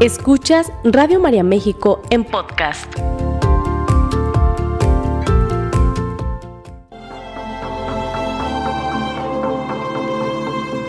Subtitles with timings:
[0.00, 2.90] Escuchas Radio María México en podcast.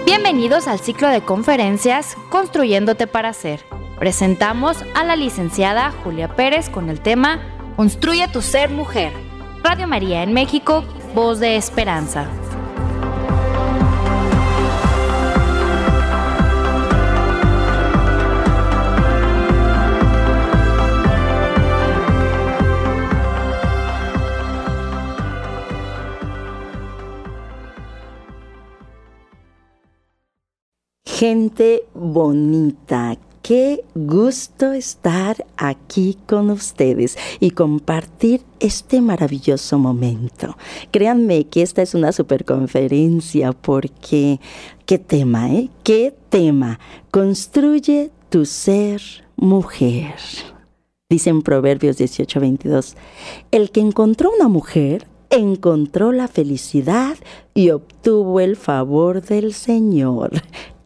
[0.06, 3.60] Bienvenidos al ciclo de conferencias Construyéndote para Ser.
[4.00, 7.42] Presentamos a la licenciada Julia Pérez con el tema
[7.76, 9.12] Construye tu ser mujer.
[9.62, 12.30] Radio María en México, voz de esperanza.
[31.22, 33.16] Gente bonita.
[33.44, 40.58] Qué gusto estar aquí con ustedes y compartir este maravilloso momento.
[40.90, 44.40] Créanme que esta es una superconferencia porque
[44.88, 45.70] qué tema, ¿eh?
[45.84, 46.80] ¿Qué tema?
[47.12, 49.00] Construye tu ser
[49.36, 50.16] mujer.
[51.08, 52.96] Dicen Proverbios 18:22,
[53.52, 57.16] el que encontró una mujer encontró la felicidad
[57.54, 60.32] y obtuvo el favor del Señor.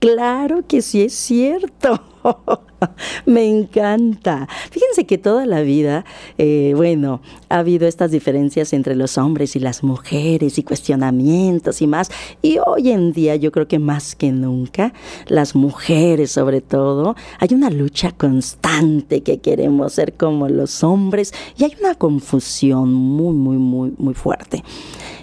[0.06, 2.00] Claro que sí es cierto.
[3.26, 4.48] Me encanta.
[4.70, 6.06] Fíjense que toda la vida,
[6.38, 11.88] eh, bueno, ha habido estas diferencias entre los hombres y las mujeres y cuestionamientos y
[11.88, 12.12] más.
[12.44, 14.94] Y hoy en día yo creo que más que nunca,
[15.28, 21.64] las mujeres sobre todo, hay una lucha constante que queremos ser como los hombres y
[21.64, 24.64] hay una confusión muy, muy, muy, muy fuerte.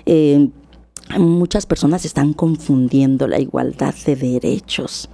[0.06, 0.48] Eh,
[1.18, 5.08] muchas personas están confundiendo la igualdad de derechos.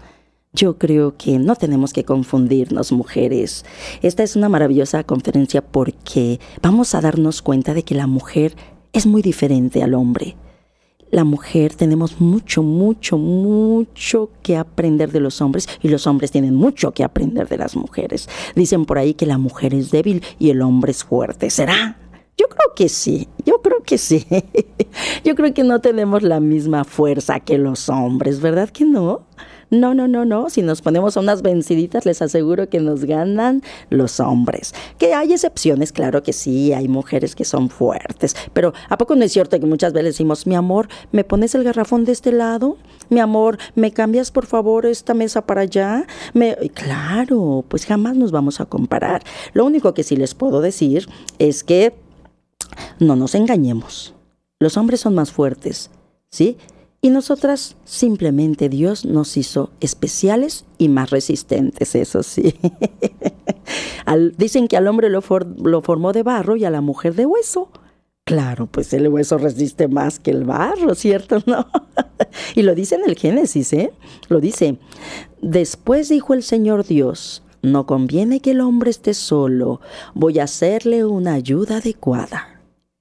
[0.53, 3.65] Yo creo que no tenemos que confundirnos, mujeres.
[4.03, 8.57] Esta es una maravillosa conferencia porque vamos a darnos cuenta de que la mujer
[8.93, 10.37] es muy diferente al hombre.
[11.11, 16.55] La mujer tenemos mucho, mucho, mucho que aprender de los hombres y los hombres tienen
[16.55, 18.29] mucho que aprender de las mujeres.
[18.55, 21.49] Dicen por ahí que la mujer es débil y el hombre es fuerte.
[21.51, 21.99] ¿Será?
[22.39, 24.25] Yo creo que sí, yo creo que sí.
[25.25, 29.27] Yo creo que no tenemos la misma fuerza que los hombres, ¿verdad que no?
[29.71, 30.49] No, no, no, no.
[30.49, 34.75] Si nos ponemos a unas venciditas, les aseguro que nos ganan los hombres.
[34.99, 38.35] Que hay excepciones, claro que sí, hay mujeres que son fuertes.
[38.55, 41.65] Pero ¿a poco no es cierto que muchas veces decimos, mi amor, ¿me pones el
[41.65, 42.79] garrafón de este lado?
[43.11, 46.07] Mi amor, ¿me cambias por favor esta mesa para allá?
[46.33, 46.57] Me...
[46.73, 49.23] Claro, pues jamás nos vamos a comparar.
[49.53, 51.09] Lo único que sí les puedo decir
[51.39, 51.95] es que
[52.99, 54.15] no nos engañemos.
[54.61, 55.91] Los hombres son más fuertes,
[56.31, 56.57] ¿sí?
[57.01, 62.55] Y nosotras simplemente Dios nos hizo especiales y más resistentes, eso sí.
[64.37, 65.23] dicen que al hombre lo,
[65.63, 67.69] lo formó de barro y a la mujer de hueso.
[68.25, 71.39] Claro, pues el hueso resiste más que el barro, ¿cierto?
[71.47, 71.67] ¿No?
[72.55, 73.93] y lo dice en el Génesis, ¿eh?
[74.29, 74.79] Lo dice.
[75.41, 79.81] Después dijo el Señor Dios, no conviene que el hombre esté solo,
[80.15, 82.58] voy a hacerle una ayuda adecuada.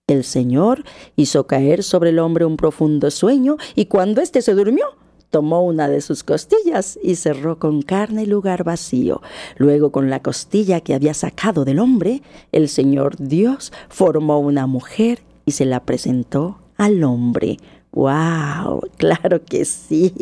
[0.08, 0.86] El Señor
[1.18, 4.86] hizo caer sobre el hombre un profundo sueño y cuando éste se durmió,
[5.32, 9.22] tomó una de sus costillas y cerró con carne el lugar vacío.
[9.58, 12.22] Luego con la costilla que había sacado del hombre,
[12.54, 17.58] el Señor Dios formó una mujer y se la presentó al hombre.
[17.92, 18.84] ¡Wow!
[18.96, 20.14] Claro que sí.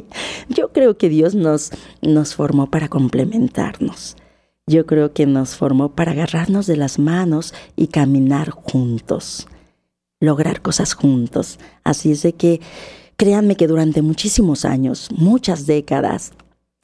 [0.48, 4.16] Yo creo que Dios nos, nos formó para complementarnos
[4.68, 9.46] yo creo que nos formó para agarrarnos de las manos y caminar juntos,
[10.18, 11.60] lograr cosas juntos.
[11.84, 12.60] Así es de que
[13.16, 16.32] créanme que durante muchísimos años, muchas décadas,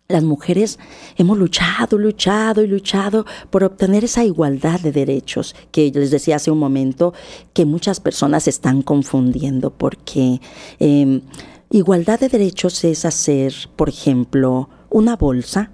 [0.06, 0.78] las mujeres
[1.16, 6.52] hemos luchado, luchado y luchado por obtener esa igualdad de derechos que les decía hace
[6.52, 7.14] un momento
[7.52, 10.40] que muchas personas están confundiendo porque
[10.78, 11.22] em,
[11.70, 15.72] igualdad de derechos es hacer, por ejemplo, una bolsa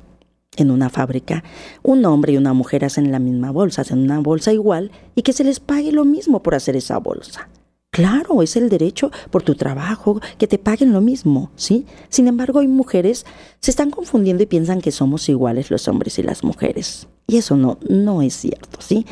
[0.59, 1.45] en una fábrica,
[1.83, 5.33] un hombre y una mujer hacen la misma bolsa, hacen una bolsa igual y que
[5.33, 7.49] se les pague lo mismo por hacer esa bolsa.
[7.91, 11.87] Claro, es el derecho por tu trabajo, que te paguen lo mismo, ¿sí?
[12.11, 13.25] Sin embargo, hay mujeres
[13.61, 17.09] se están confundiendo y piensan que somos iguales los hombres y las mujeres.
[17.27, 19.07] Y eso no, no es cierto, ¿sí?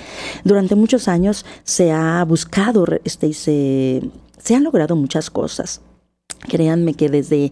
[0.45, 4.03] Durante muchos años se ha buscado, este, se,
[4.39, 5.81] se han logrado muchas cosas.
[6.41, 7.51] Créanme que desde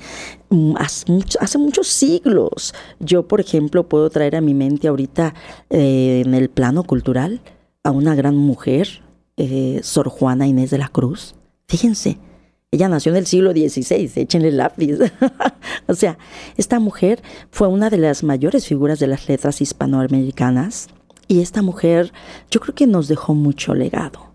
[0.50, 5.34] mm, hace, muchos siglos, yo por ejemplo puedo traer a mi mente ahorita
[5.70, 7.40] eh, en el plano cultural
[7.82, 9.02] a una gran mujer,
[9.36, 11.34] eh, Sor Juana Inés de la Cruz.
[11.66, 12.18] Fíjense,
[12.70, 14.98] ella nació en el siglo XVI, échenle lápiz.
[15.86, 16.18] o sea,
[16.56, 20.88] esta mujer fue una de las mayores figuras de las letras hispanoamericanas
[21.28, 22.12] y esta mujer
[22.50, 24.32] yo creo que nos dejó mucho legado.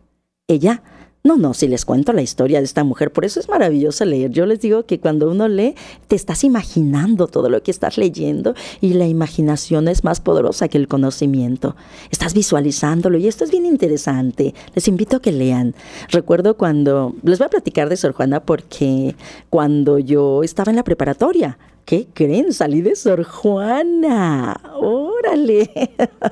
[0.47, 0.83] Ella
[1.21, 4.31] No, no, si les cuento la historia de esta mujer, por eso es maravilloso leer.
[4.31, 5.75] Yo les digo que cuando uno lee,
[6.07, 10.77] te estás imaginando todo lo que estás leyendo y la imaginación es más poderosa que
[10.77, 11.75] el conocimiento.
[12.09, 14.53] Estás visualizándolo y esto es bien interesante.
[14.75, 15.75] Les invito a que lean.
[16.09, 19.13] Recuerdo cuando, les voy a platicar de Sor Juana porque
[19.49, 21.57] cuando yo estaba en la preparatoria,
[21.89, 22.53] ¿Qué creen?
[22.53, 24.61] Salí de Sor Juana.
[24.75, 25.71] Órale.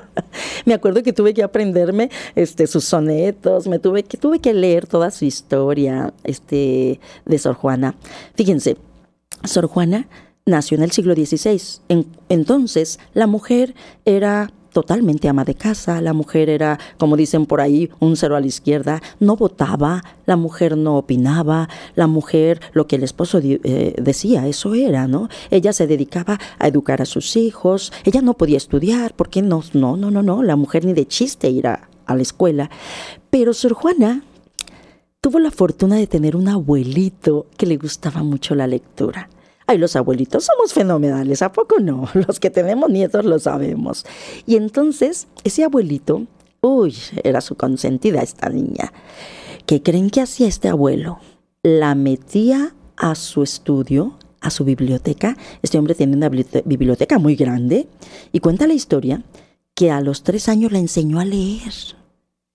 [0.64, 4.86] me acuerdo que tuve que aprenderme este, sus sonetos, me tuve que, tuve que leer
[4.86, 7.96] toda su historia este, de Sor Juana.
[8.36, 8.76] Fíjense,
[9.42, 10.06] Sor Juana
[10.46, 11.60] nació en el siglo XVI.
[12.28, 13.74] entonces, la mujer
[14.04, 18.40] era totalmente ama de casa, la mujer era, como dicen por ahí, un cero a
[18.40, 23.94] la izquierda, no votaba, la mujer no opinaba, la mujer lo que el esposo eh,
[24.00, 25.28] decía, eso era, ¿no?
[25.50, 29.96] Ella se dedicaba a educar a sus hijos, ella no podía estudiar, porque no, no,
[29.96, 32.70] no, no, no, la mujer ni de chiste ir a, a la escuela.
[33.30, 34.22] Pero Sor Juana
[35.20, 39.28] tuvo la fortuna de tener un abuelito que le gustaba mucho la lectura.
[39.70, 42.08] Ay, los abuelitos somos fenomenales, ¿a poco no?
[42.26, 44.06] Los que tenemos nietos lo sabemos.
[44.46, 46.22] Y entonces, ese abuelito,
[46.62, 48.94] uy, era su consentida esta niña.
[49.66, 51.18] ¿Qué creen que hacía este abuelo?
[51.62, 55.36] La metía a su estudio, a su biblioteca.
[55.60, 57.88] Este hombre tiene una biblioteca muy grande
[58.32, 59.22] y cuenta la historia
[59.74, 61.74] que a los tres años la enseñó a leer.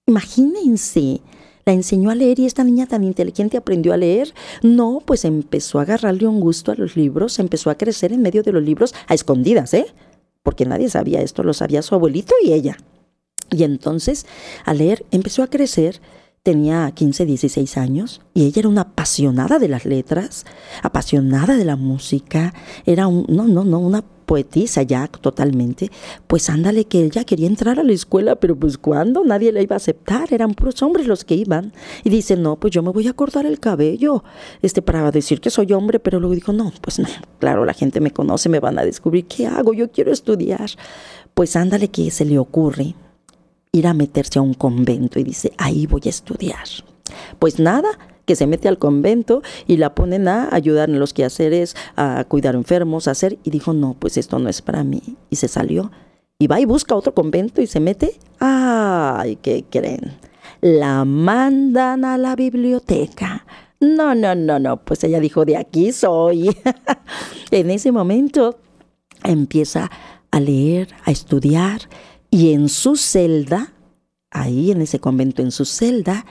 [0.07, 1.21] Imagínense,
[1.65, 4.33] la enseñó a leer y esta niña tan inteligente aprendió a leer.
[4.61, 8.43] No, pues empezó a agarrarle un gusto a los libros, empezó a crecer en medio
[8.43, 9.85] de los libros a escondidas, ¿eh?
[10.43, 12.77] Porque nadie sabía esto, lo sabía su abuelito y ella.
[13.49, 14.25] Y entonces,
[14.65, 16.01] al leer, empezó a crecer
[16.43, 20.45] tenía 15, 16 años y ella era una apasionada de las letras,
[20.83, 22.53] apasionada de la música,
[22.85, 25.91] era un, no, no, no, una poetisa ya totalmente,
[26.27, 29.75] pues ándale que ella quería entrar a la escuela, pero pues cuando nadie la iba
[29.75, 31.73] a aceptar, eran puros hombres los que iban.
[32.03, 34.23] Y dice, no, pues yo me voy a cortar el cabello,
[34.61, 37.07] este, para decir que soy hombre, pero luego dijo, no, pues no,
[37.39, 39.73] claro, la gente me conoce, me van a descubrir, ¿qué hago?
[39.73, 40.69] Yo quiero estudiar.
[41.33, 42.95] Pues ándale que se le ocurre
[43.71, 46.67] ir a meterse a un convento y dice, ahí voy a estudiar.
[47.39, 47.89] Pues nada,
[48.25, 52.55] que se mete al convento y la ponen a ayudar en los quehaceres, a cuidar
[52.55, 55.01] enfermos, a hacer, y dijo, no, pues esto no es para mí.
[55.29, 55.91] Y se salió.
[56.39, 58.19] Y va y busca otro convento y se mete.
[58.39, 60.17] ¡Ay, qué creen!
[60.61, 63.45] La mandan a la biblioteca.
[63.79, 66.55] No, no, no, no, pues ella dijo, de aquí soy.
[67.51, 68.57] en ese momento
[69.23, 69.91] empieza
[70.31, 71.81] a leer, a estudiar,
[72.29, 73.73] y en su celda,
[74.31, 76.25] ahí en ese convento, en su celda,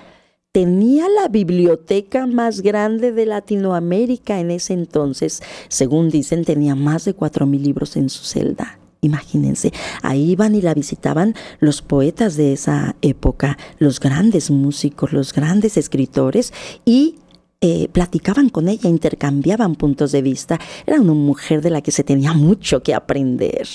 [0.53, 5.43] tenía la biblioteca más grande de Latinoamérica en ese entonces.
[5.69, 8.79] Según dicen, tenía más de cuatro mil libros en su celda.
[9.01, 9.73] Imagínense,
[10.03, 15.77] ahí iban y la visitaban los poetas de esa época, los grandes músicos, los grandes
[15.77, 16.53] escritores
[16.85, 17.17] y
[17.61, 20.61] eh, platicaban con ella, intercambiaban puntos de vista.
[20.87, 23.67] Era una mujer de la que se tenía mucho que aprender.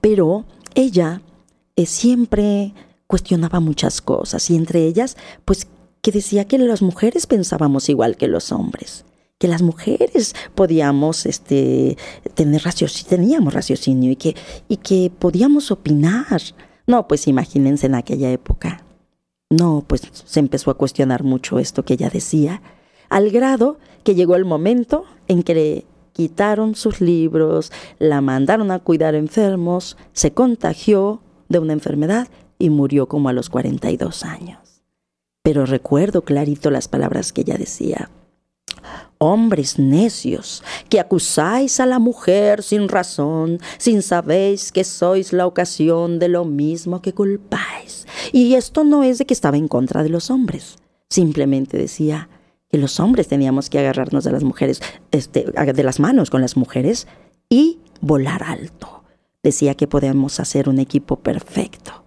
[0.00, 0.44] Pero
[0.74, 1.22] ella
[1.76, 2.74] eh, siempre
[3.06, 5.68] cuestionaba muchas cosas y entre ellas, pues
[6.04, 9.06] que decía que las mujeres pensábamos igual que los hombres,
[9.38, 11.96] que las mujeres podíamos este,
[12.34, 14.36] tener raciocinio, teníamos raciocinio y que,
[14.68, 16.42] y que podíamos opinar.
[16.86, 18.84] No, pues imagínense en aquella época.
[19.48, 22.60] No, pues se empezó a cuestionar mucho esto que ella decía,
[23.08, 28.78] al grado que llegó el momento en que le quitaron sus libros, la mandaron a
[28.78, 34.63] cuidar enfermos, se contagió de una enfermedad y murió como a los 42 años
[35.44, 38.10] pero recuerdo clarito las palabras que ella decía.
[39.18, 46.18] Hombres necios, que acusáis a la mujer sin razón, sin sabéis que sois la ocasión
[46.18, 48.06] de lo mismo que culpáis.
[48.32, 50.76] Y esto no es de que estaba en contra de los hombres,
[51.10, 52.30] simplemente decía
[52.70, 56.56] que los hombres teníamos que agarrarnos de las mujeres, este, de las manos con las
[56.56, 57.06] mujeres
[57.50, 59.04] y volar alto.
[59.42, 62.02] Decía que podemos hacer un equipo perfecto.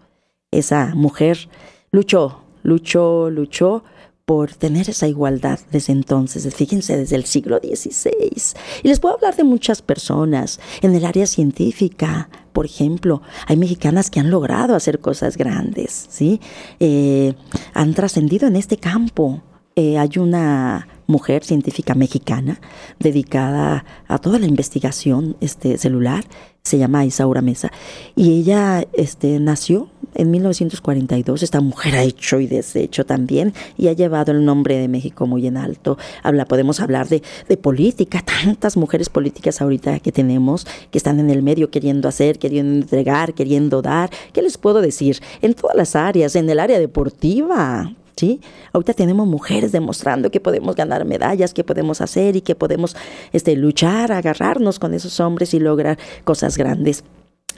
[0.49, 1.49] Esa mujer
[1.91, 3.83] luchó luchó, luchó
[4.25, 8.59] por tener esa igualdad desde entonces, fíjense, desde el siglo XVI.
[8.83, 12.29] Y les puedo hablar de muchas personas en el área científica.
[12.51, 16.41] Por ejemplo, hay mexicanas que han logrado hacer cosas grandes, ¿sí?
[16.81, 17.35] Eh,
[17.73, 19.43] han trascendido en este campo.
[19.77, 22.59] Eh, hay una mujer científica mexicana
[22.99, 26.25] dedicada a toda la investigación este, celular,
[26.67, 27.71] se llama Isaura Mesa,
[28.15, 33.93] y ella este, nació en 1942 esta mujer ha hecho y deshecho también y ha
[33.93, 35.97] llevado el nombre de México muy en alto.
[36.23, 41.29] Habla, podemos hablar de, de política, tantas mujeres políticas ahorita que tenemos que están en
[41.29, 44.09] el medio queriendo hacer, queriendo entregar, queriendo dar.
[44.33, 45.19] ¿Qué les puedo decir?
[45.41, 48.41] En todas las áreas, en el área deportiva, ¿Sí?
[48.73, 52.95] Ahorita tenemos mujeres demostrando que podemos ganar medallas, que podemos hacer y que podemos
[53.31, 57.03] este, luchar, agarrarnos con esos hombres y lograr cosas grandes.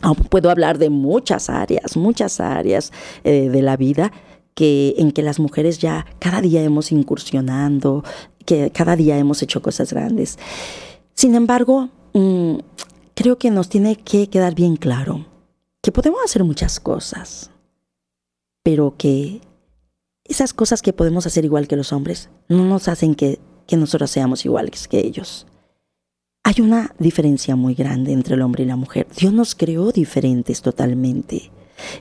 [0.02, 2.92] Ah, puedo hablar de muchas áreas, muchas áreas
[3.24, 4.12] eh, de la vida
[4.54, 8.04] que, en que las mujeres ya cada día hemos incursionando,
[8.46, 10.38] que cada día hemos hecho cosas grandes.
[11.14, 12.56] Sin embargo, mm,
[13.14, 15.26] creo que nos tiene que quedar bien claro
[15.82, 17.52] que podemos hacer muchas cosas,
[18.64, 19.42] pero que
[20.30, 24.12] esas cosas que podemos hacer igual que los hombres no nos hacen que, que nosotros
[24.12, 25.48] seamos iguales que ellos.
[26.44, 29.08] Hay una diferencia muy grande entre el hombre y la mujer.
[29.18, 31.52] Dios nos creó diferentes totalmente.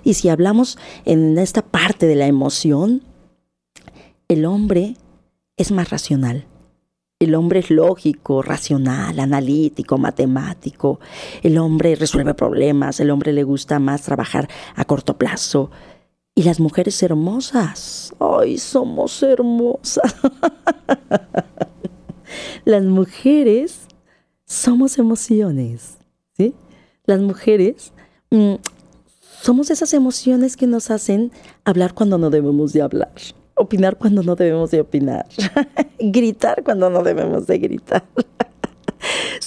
[0.05, 3.03] Y si hablamos en esta parte de la emoción,
[4.29, 4.97] el hombre
[5.57, 6.47] es más racional.
[7.21, 11.01] El hombre es lógico, racional, analítico, matemático.
[11.43, 13.01] El hombre resuelve problemas.
[13.01, 15.71] El hombre le gusta más trabajar a corto plazo.
[16.39, 18.15] Y las mujeres hermosas.
[18.21, 20.15] ¡Ay, somos hermosas!
[22.65, 23.89] las mujeres
[24.45, 25.99] somos emociones.
[26.37, 26.55] ¿sí?
[27.07, 27.93] Las mujeres
[28.31, 28.55] mm,
[29.43, 31.33] somos esas emociones que nos hacen
[31.65, 33.11] hablar cuando no debemos de hablar,
[33.57, 35.27] opinar cuando no debemos de opinar,
[35.99, 38.05] gritar cuando no debemos de gritar.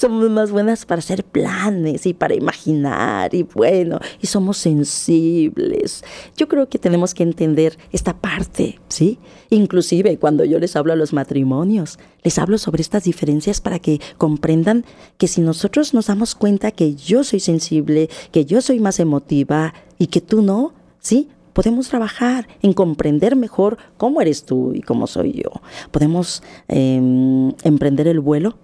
[0.02, 6.04] Somos más buenas para hacer planes y para imaginar y bueno, y somos sensibles.
[6.36, 9.20] Yo creo que tenemos que entender esta parte, ¿sí?
[9.52, 14.02] Inclusive cuando yo les hablo a los matrimonios, les hablo sobre estas diferencias para que
[14.18, 14.86] comprendan
[15.20, 19.76] que si nosotros nos damos cuenta que yo soy sensible, que yo soy más emotiva
[20.00, 21.30] y que tú no, ¿sí?
[21.54, 25.62] podemos trabajar en comprender mejor cómo eres tú y cómo soy yo.
[25.92, 28.58] Podemos em, emprender el vuelo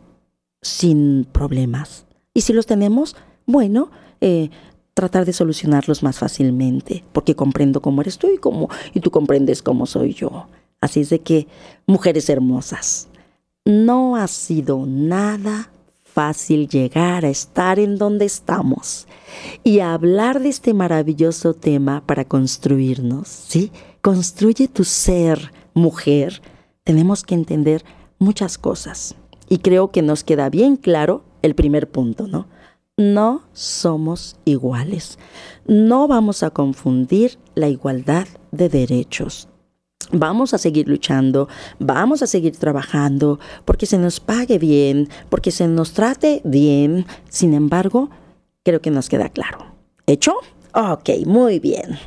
[0.61, 2.05] sin problemas.
[2.33, 3.89] Y si los tenemos, bueno,
[4.21, 4.49] eh,
[4.93, 9.61] tratar de solucionarlos más fácilmente, porque comprendo cómo eres tú y, cómo, y tú comprendes
[9.61, 10.47] cómo soy yo.
[10.81, 11.47] Así es de que,
[11.85, 13.07] mujeres hermosas,
[13.65, 15.69] no ha sido nada
[16.03, 19.07] fácil llegar a estar en donde estamos
[19.63, 23.71] y hablar de este maravilloso tema para construirnos, ¿sí?
[24.01, 26.41] Construye tu ser, mujer.
[26.83, 27.85] Tenemos que entender
[28.17, 29.15] muchas cosas.
[29.49, 32.47] Y creo que nos queda bien claro el primer punto, ¿no?
[32.97, 35.19] No somos iguales.
[35.67, 39.47] No vamos a confundir la igualdad de derechos.
[40.11, 41.49] Vamos a seguir luchando,
[41.79, 47.05] vamos a seguir trabajando, porque se nos pague bien, porque se nos trate bien.
[47.29, 48.09] Sin embargo,
[48.63, 49.75] creo que nos queda claro.
[50.05, 50.33] ¿Hecho?
[50.73, 51.99] Ok, muy bien.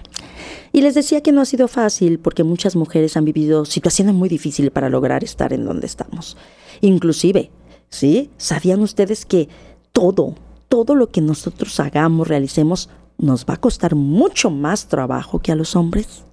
[0.73, 4.29] Y les decía que no ha sido fácil porque muchas mujeres han vivido situaciones muy
[4.29, 6.37] difíciles para lograr estar en donde estamos.
[6.81, 7.51] Inclusive,
[7.89, 8.31] ¿sí?
[8.37, 9.49] ¿Sabían ustedes que
[9.93, 10.35] todo,
[10.69, 15.57] todo lo que nosotros hagamos, realicemos, nos va a costar mucho más trabajo que a
[15.57, 16.25] los hombres?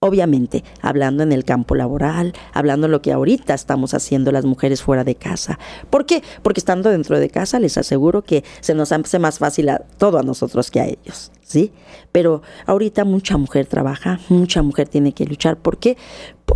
[0.00, 4.80] Obviamente, hablando en el campo laboral, hablando de lo que ahorita estamos haciendo las mujeres
[4.80, 5.58] fuera de casa.
[5.90, 6.22] ¿Por qué?
[6.42, 10.22] Porque estando dentro de casa les aseguro que se nos hace más fácil todo a
[10.22, 11.72] nosotros que a ellos, ¿sí?
[12.12, 15.56] Pero ahorita mucha mujer trabaja, mucha mujer tiene que luchar.
[15.56, 15.96] ¿Por qué?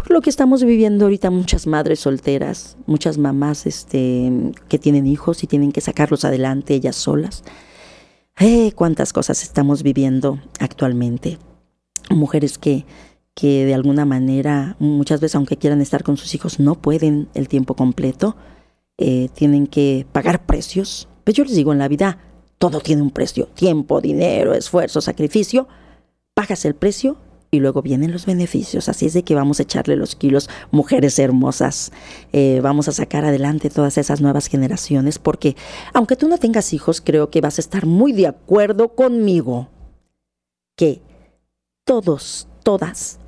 [0.09, 5.47] Lo que estamos viviendo ahorita muchas madres solteras, muchas mamás este, que tienen hijos y
[5.47, 7.45] tienen que sacarlos adelante ellas solas.
[8.39, 11.39] Eh, cuántas cosas estamos viviendo actualmente.
[12.11, 12.85] Mujeres que
[13.35, 17.49] que de alguna manera muchas veces aunque quieran estar con sus hijos no pueden el
[17.49, 18.37] tiempo completo,
[18.99, 21.09] eh, tienen que pagar precios.
[21.25, 22.19] Pues yo les digo, en la vida
[22.59, 25.67] todo tiene un precio, tiempo, dinero, esfuerzo, sacrificio,
[26.35, 27.17] pagas el precio
[27.55, 28.89] y luego vienen los beneficios.
[28.89, 31.93] Así es de que vamos a echarle los kilos, mujeres hermosas.
[32.33, 35.55] Eh, vamos a sacar adelante todas esas nuevas generaciones porque
[35.93, 39.69] aunque tú no tengas hijos, creo que vas a estar muy de acuerdo conmigo
[40.77, 41.03] que
[41.85, 43.19] todos, todas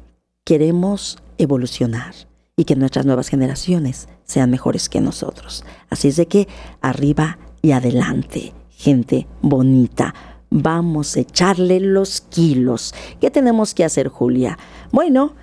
[0.43, 2.15] queremos evolucionar
[2.57, 5.67] y que nuestras nuevas generaciones sean mejores que nosotros.
[5.91, 6.49] Así es de que
[6.81, 10.15] arriba y adelante, gente bonita.
[10.57, 12.95] Vamos a echarle los kilos.
[13.21, 14.57] ¿Qué tenemos que hacer, Julia?
[14.93, 15.35] Bueno,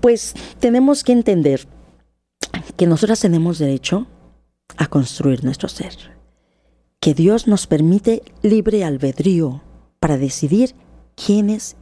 [0.00, 1.66] pues tenemos que entender
[2.76, 4.06] que nosotras tenemos derecho
[4.76, 5.94] a construir nuestro ser.
[7.00, 9.62] Que Dios nos permite libre albedrío
[9.98, 10.76] para decidir
[11.16, 11.76] quiénes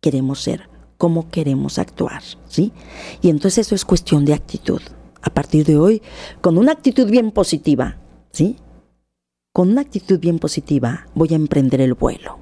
[0.00, 0.68] queremos ser
[1.04, 2.72] cómo queremos actuar, ¿sí?
[3.20, 4.80] Y entonces eso es cuestión de actitud.
[5.20, 6.00] A partir de hoy,
[6.40, 7.98] con una actitud bien positiva,
[8.30, 8.56] ¿sí?
[9.54, 12.38] Con una actitud bien positiva voy a emprender el vuelo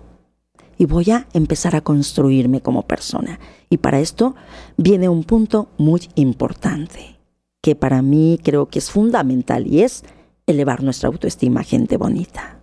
[0.79, 3.39] y voy a empezar a construirme como persona.
[3.69, 4.35] Y para esto
[4.79, 7.19] viene un punto muy importante,
[7.61, 10.05] que para mí creo que es fundamental y es
[10.47, 12.63] elevar nuestra autoestima, gente bonita.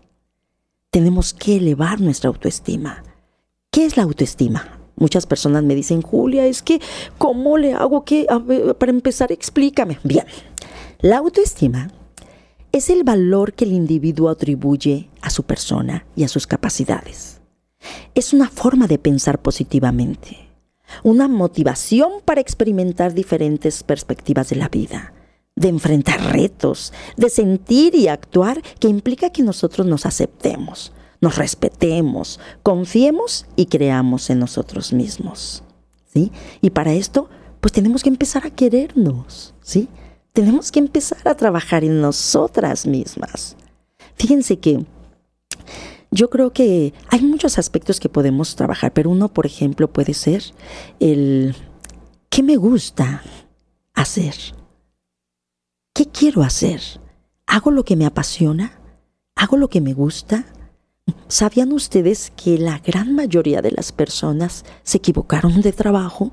[0.89, 3.03] Tenemos que elevar nuestra autoestima.
[3.70, 4.79] ¿Qué es la autoestima?
[4.96, 6.82] Muchas personas me dicen, Julia, es que,
[7.20, 8.25] ¿cómo le hago que,
[8.79, 10.00] para empezar, explícame?
[10.03, 10.25] Bien,
[11.01, 11.91] la autoestima
[12.71, 17.41] es el valor que el individuo atribuye a su persona y a sus capacidades.
[18.13, 20.49] Es una forma de pensar positivamente,
[21.03, 25.13] una motivación para experimentar diferentes perspectivas de la vida,
[25.55, 32.39] de enfrentar retos, de sentir y actuar que implica que nosotros nos aceptemos, nos respetemos,
[32.63, 35.63] confiemos y creamos en nosotros mismos.
[36.11, 36.31] ¿Sí?
[36.61, 37.29] Y para esto,
[37.61, 39.88] pues tenemos que empezar a querernos, ¿sí?
[40.33, 43.55] Tenemos que empezar a trabajar en nosotras mismas.
[44.15, 44.86] Fíjense que
[46.12, 50.43] yo creo que hay muchos aspectos que podemos trabajar, pero uno, por ejemplo, puede ser
[51.00, 51.55] el
[52.29, 53.21] ¿qué me gusta
[53.93, 54.36] hacer?
[55.93, 56.81] ¿Qué quiero hacer?
[57.45, 58.79] ¿Hago lo que me apasiona?
[59.36, 60.45] ¿Hago lo que me gusta?
[61.27, 66.31] ¿Sabían ustedes que la gran mayoría de las personas se equivocaron de trabajo?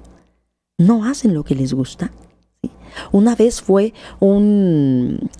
[0.78, 2.12] No hacen lo que les gusta.
[3.12, 5.30] Una vez fue un,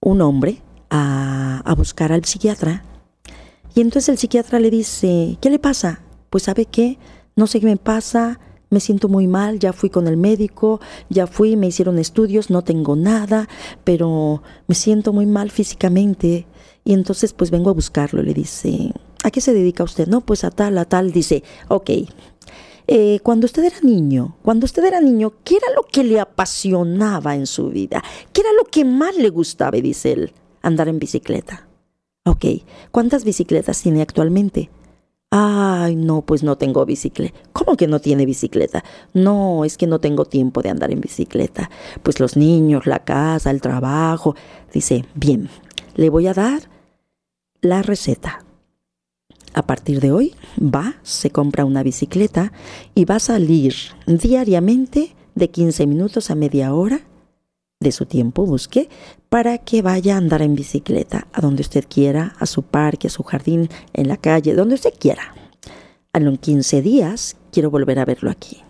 [0.00, 2.82] un hombre a, a buscar al psiquiatra
[3.74, 6.00] y entonces el psiquiatra le dice, ¿qué le pasa?
[6.30, 6.98] Pues sabe qué,
[7.36, 11.26] no sé qué me pasa, me siento muy mal, ya fui con el médico, ya
[11.26, 13.48] fui, me hicieron estudios, no tengo nada,
[13.84, 16.46] pero me siento muy mal físicamente.
[16.84, 18.92] Y entonces pues vengo a buscarlo, le dice,
[19.24, 20.08] ¿a qué se dedica usted?
[20.08, 21.90] No, pues a tal, a tal, dice, ok.
[22.94, 27.34] Eh, cuando usted era niño, cuando usted era niño, ¿qué era lo que le apasionaba
[27.34, 28.04] en su vida?
[28.34, 29.78] ¿Qué era lo que más le gustaba?
[29.78, 31.66] Dice él, andar en bicicleta.
[32.26, 32.44] Ok,
[32.90, 34.68] ¿cuántas bicicletas tiene actualmente?
[35.30, 37.38] Ay, no, pues no tengo bicicleta.
[37.54, 38.84] ¿Cómo que no tiene bicicleta?
[39.14, 41.70] No, es que no tengo tiempo de andar en bicicleta.
[42.02, 44.36] Pues los niños, la casa, el trabajo.
[44.70, 45.48] Dice, bien,
[45.94, 46.68] le voy a dar
[47.62, 48.44] la receta.
[49.54, 52.52] A partir de hoy va, se compra una bicicleta
[52.94, 53.74] y va a salir
[54.06, 57.00] diariamente de 15 minutos a media hora
[57.80, 58.88] de su tiempo, busque,
[59.28, 63.10] para que vaya a andar en bicicleta a donde usted quiera, a su parque, a
[63.10, 65.34] su jardín, en la calle, donde usted quiera.
[66.12, 68.62] A los 15 días quiero volver a verlo aquí.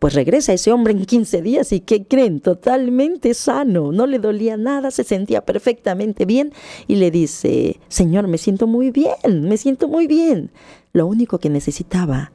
[0.00, 2.40] Pues regresa ese hombre en 15 días y ¿qué creen?
[2.40, 6.54] Totalmente sano, no le dolía nada, se sentía perfectamente bien
[6.88, 10.52] y le dice, Señor, me siento muy bien, me siento muy bien.
[10.94, 12.32] Lo único que necesitaba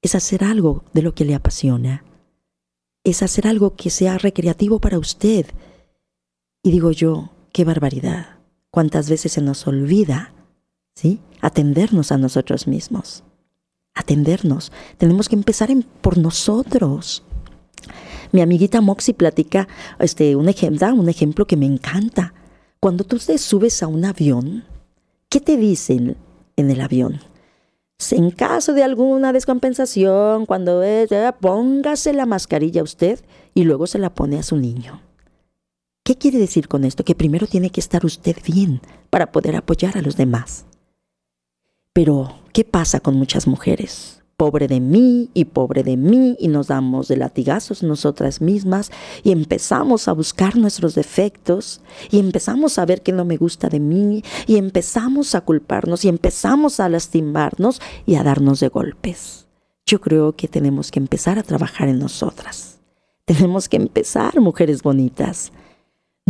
[0.00, 2.04] es hacer algo de lo que le apasiona,
[3.02, 5.46] es hacer algo que sea recreativo para usted,
[6.62, 8.38] y digo yo, qué barbaridad.
[8.70, 10.32] Cuántas veces se nos olvida,
[10.94, 11.18] ¿sí?
[11.40, 13.24] Atendernos a nosotros mismos.
[13.94, 14.72] Atendernos.
[14.98, 17.22] Tenemos que empezar por nosotros.
[18.32, 22.32] Mi amiguita Moxie platica este, un, ejemplo, un ejemplo que me encanta.
[22.80, 24.64] Cuando tú te subes a un avión,
[25.28, 26.16] ¿qué te dicen
[26.56, 27.20] en el avión?
[28.10, 33.20] En caso de alguna descompensación, cuando es, póngase la mascarilla usted
[33.54, 35.00] y luego se la pone a su niño.
[36.04, 37.04] ¿Qué quiere decir con esto?
[37.04, 40.66] Que primero tiene que estar usted bien para poder apoyar a los demás.
[41.94, 44.22] Pero, ¿qué pasa con muchas mujeres?
[44.38, 48.90] Pobre de mí y pobre de mí y nos damos de latigazos nosotras mismas
[49.22, 53.78] y empezamos a buscar nuestros defectos y empezamos a ver qué no me gusta de
[53.78, 59.46] mí y empezamos a culparnos y empezamos a lastimarnos y a darnos de golpes.
[59.84, 62.80] Yo creo que tenemos que empezar a trabajar en nosotras.
[63.26, 65.52] Tenemos que empezar, mujeres bonitas,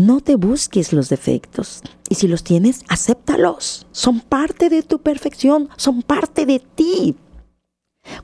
[0.07, 1.83] no te busques los defectos.
[2.09, 3.87] Y si los tienes, acéptalos.
[3.93, 7.17] Son parte de tu perfección, son parte de ti.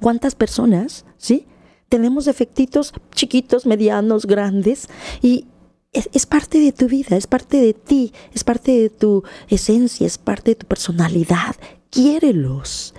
[0.01, 1.47] ¿Cuántas personas, sí?
[1.89, 4.89] Tenemos defectitos chiquitos, medianos, grandes
[5.23, 5.47] y
[5.93, 10.19] es, parte de tu vida, es parte de ti, es parte de tu esencia, es
[10.19, 11.57] parte de tu personalidad.
[11.91, 12.95] Quiérelos.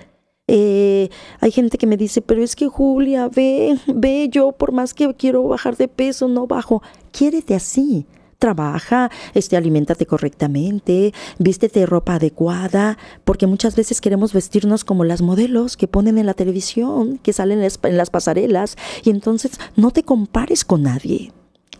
[0.48, 4.92] Eh, hay gente que me dice, pero es que Julia, ve, ve, yo por más
[4.92, 6.82] que quiero bajar de peso, no bajo.
[7.12, 8.06] Quiérete así
[8.40, 15.76] trabaja, este, aliméntate correctamente, vístete ropa adecuada, porque muchas veces queremos vestirnos como las modelos
[15.76, 20.64] que ponen en la televisión, que salen en las pasarelas, y entonces no te compares
[20.64, 21.32] con nadie.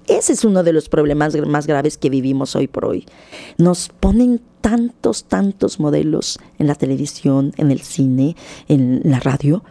[0.07, 3.07] Ese es uno de los problemas más graves que vivimos hoy por hoy.
[3.59, 8.37] Nos ponen tantos, tantos modelos en la televisión, en el cine,
[8.69, 9.63] en la radio,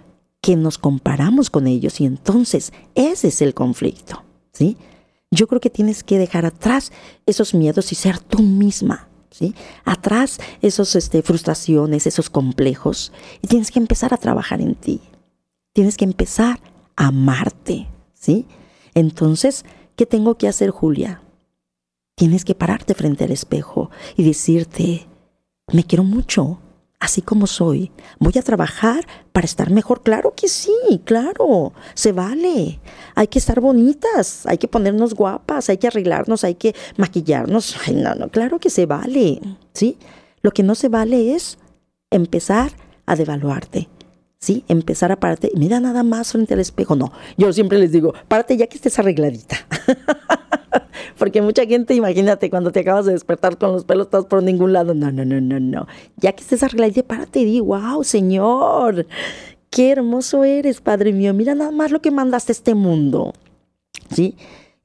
[0.42, 4.24] que nos comparamos con ellos y entonces ese es el conflicto,
[4.54, 4.78] ¿sí?
[5.32, 6.92] Yo creo que tienes que dejar atrás
[7.26, 9.08] esos miedos y ser tú misma.
[9.32, 9.54] ¿Sí?
[9.86, 13.14] Atrás esos este, frustraciones, esos complejos,
[13.44, 15.02] y tienes que empezar a trabajar en ti.
[15.72, 16.60] Tienes que empezar
[16.96, 18.48] a amarte, ¿sí?
[18.96, 19.66] Entonces,
[19.96, 21.22] ¿qué tengo que hacer, Julia?
[22.16, 25.08] Tienes que pararte frente al espejo y decirte,
[25.72, 26.60] me quiero mucho,
[27.00, 27.92] así como soy.
[28.20, 30.04] Voy a trabajar para estar mejor.
[30.04, 31.74] Claro que sí, claro.
[31.94, 32.80] Se vale.
[33.16, 37.76] Hay que estar bonitas, hay que ponernos guapas, hay que arreglarnos, hay que maquillarnos.
[37.88, 39.42] Ay, no, no, claro que se vale.
[39.74, 39.98] ¿Sí?
[40.42, 41.58] Lo que no se vale es
[42.12, 42.72] empezar
[43.06, 43.90] a devaluarte.
[44.40, 44.64] ¿Sí?
[44.70, 45.52] Empezar a pararte.
[45.56, 46.96] Mira nada más frente al espejo.
[46.96, 49.58] No, yo siempre les digo, párate ya que estés arregladita.
[51.18, 54.72] Porque mucha gente, imagínate, cuando te acabas de despertar con los pelos todos por ningún
[54.72, 54.94] lado.
[54.94, 55.88] No, no, no, no, no.
[56.16, 59.08] Ya que estés arregladita, párate y di, wow, Señor,
[59.70, 61.34] qué hermoso eres, Padre mío.
[61.34, 63.34] Mira nada más lo que mandaste a este mundo.
[64.10, 64.36] ¿Sí?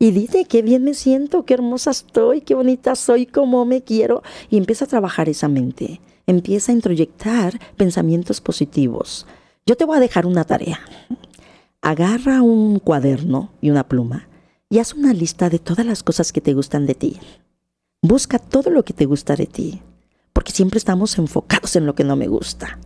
[0.01, 4.25] Y dice, qué bien me siento, qué hermosa estoy, qué bonita soy, cómo me quiero.
[4.51, 6.01] Y empieza a trabajar esa mente.
[6.27, 9.27] Empieza a introyectar pensamientos positivos.
[9.67, 10.79] Yo te voy a dejar una tarea.
[11.81, 14.29] Agarra un cuaderno y una pluma
[14.69, 17.19] y haz una lista de todas las cosas que te gustan de ti.
[18.03, 19.81] Busca todo lo que te gusta de ti,
[20.35, 22.79] porque siempre estamos enfocados en lo que no me gusta.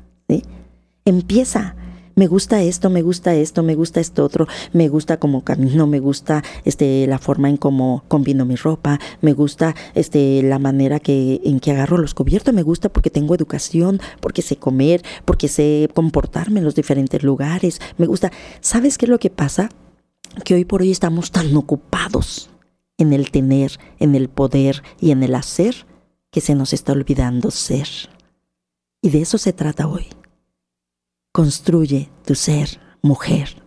[1.04, 1.74] Empieza.
[2.18, 6.00] Me gusta esto, me gusta esto, me gusta esto otro, me gusta como camino, me
[6.00, 11.40] gusta este la forma en cómo combino mi ropa, me gusta este la manera que
[11.44, 15.88] en que agarro los cubiertos, me gusta porque tengo educación, porque sé comer, porque sé
[15.94, 18.32] comportarme en los diferentes lugares, me gusta.
[18.60, 19.68] ¿Sabes qué es lo que pasa?
[20.44, 22.50] que hoy por hoy estamos tan ocupados
[22.96, 25.86] en el tener, en el poder y en el hacer,
[26.32, 27.88] que se nos está olvidando ser.
[29.02, 30.08] Y de eso se trata hoy.
[31.38, 33.62] Construye tu ser, mujer.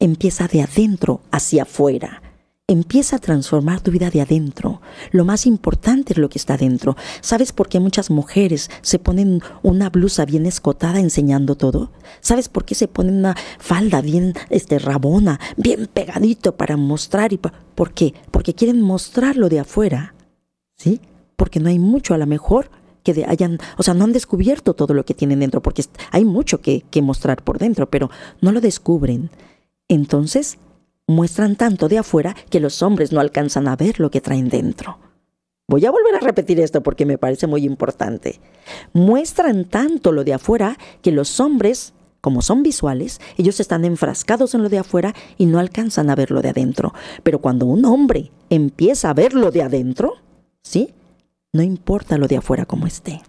[0.00, 2.20] Empieza de adentro hacia afuera.
[2.66, 4.80] Empieza a transformar tu vida de adentro.
[5.12, 6.96] Lo más importante es lo que está adentro.
[7.20, 11.92] ¿Sabes por qué muchas mujeres se ponen una blusa bien escotada enseñando todo?
[12.20, 17.32] ¿Sabes por qué se ponen una falda bien este, rabona, bien pegadito para mostrar?
[17.32, 18.12] Y ¿Por qué?
[18.32, 20.16] Porque quieren mostrarlo de afuera.
[20.76, 21.00] ¿Sí?
[21.36, 22.70] Porque no hay mucho a lo mejor
[23.04, 26.60] que hayan, o sea, no han descubierto todo lo que tienen dentro, porque hay mucho
[26.60, 29.30] que, que mostrar por dentro, pero no lo descubren.
[29.88, 30.58] Entonces,
[31.06, 34.98] muestran tanto de afuera que los hombres no alcanzan a ver lo que traen dentro.
[35.66, 38.40] Voy a volver a repetir esto porque me parece muy importante.
[38.92, 44.62] Muestran tanto lo de afuera que los hombres, como son visuales, ellos están enfrascados en
[44.62, 46.92] lo de afuera y no alcanzan a ver lo de adentro.
[47.22, 50.14] Pero cuando un hombre empieza a ver lo de adentro,
[50.62, 50.92] ¿sí?
[51.54, 53.22] No importa lo de afuera como esté.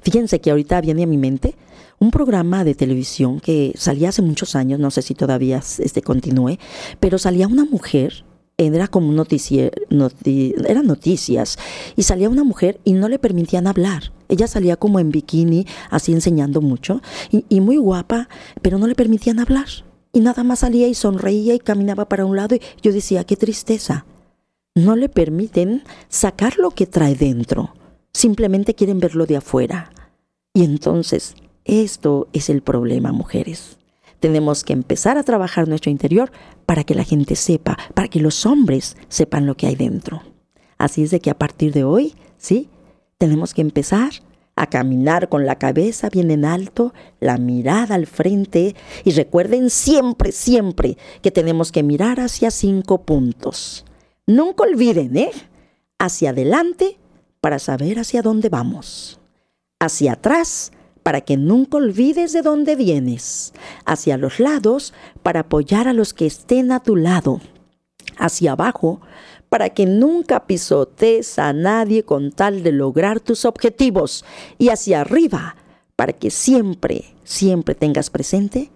[0.00, 1.54] Fíjense que ahorita viene a mi mente
[1.98, 6.56] un programa de televisión que salía hace muchos años, no sé si todavía este, continúe,
[7.00, 8.24] pero salía una mujer,
[8.56, 11.58] era como eran noticias,
[11.96, 14.10] y salía una mujer y no le permitían hablar.
[14.30, 18.30] Ella salía como en bikini, así enseñando mucho, y, y muy guapa,
[18.62, 19.66] pero no le permitían hablar.
[20.14, 23.36] Y nada más salía y sonreía y caminaba para un lado y yo decía, qué
[23.36, 24.06] tristeza.
[24.74, 27.74] No le permiten sacar lo que trae dentro
[28.12, 29.90] simplemente quieren verlo de afuera.
[30.54, 33.78] Y entonces, esto es el problema, mujeres.
[34.20, 36.30] Tenemos que empezar a trabajar nuestro interior
[36.66, 40.22] para que la gente sepa, para que los hombres sepan lo que hay dentro.
[40.78, 42.68] Así es de que a partir de hoy, ¿sí?
[43.18, 44.10] Tenemos que empezar
[44.54, 50.30] a caminar con la cabeza bien en alto, la mirada al frente y recuerden siempre,
[50.30, 53.84] siempre que tenemos que mirar hacia cinco puntos.
[54.26, 55.32] Nunca olviden, ¿eh?
[55.98, 56.98] Hacia adelante,
[57.40, 59.18] para saber hacia dónde vamos.
[59.80, 60.70] Hacia atrás,
[61.02, 63.52] para que nunca olvides de dónde vienes.
[63.84, 67.40] Hacia los lados, para apoyar a los que estén a tu lado.
[68.16, 69.00] Hacia abajo,
[69.48, 74.24] para que nunca pisotees a nadie con tal de lograr tus objetivos.
[74.56, 75.56] Y hacia arriba,
[75.96, 78.70] para que siempre, siempre tengas presente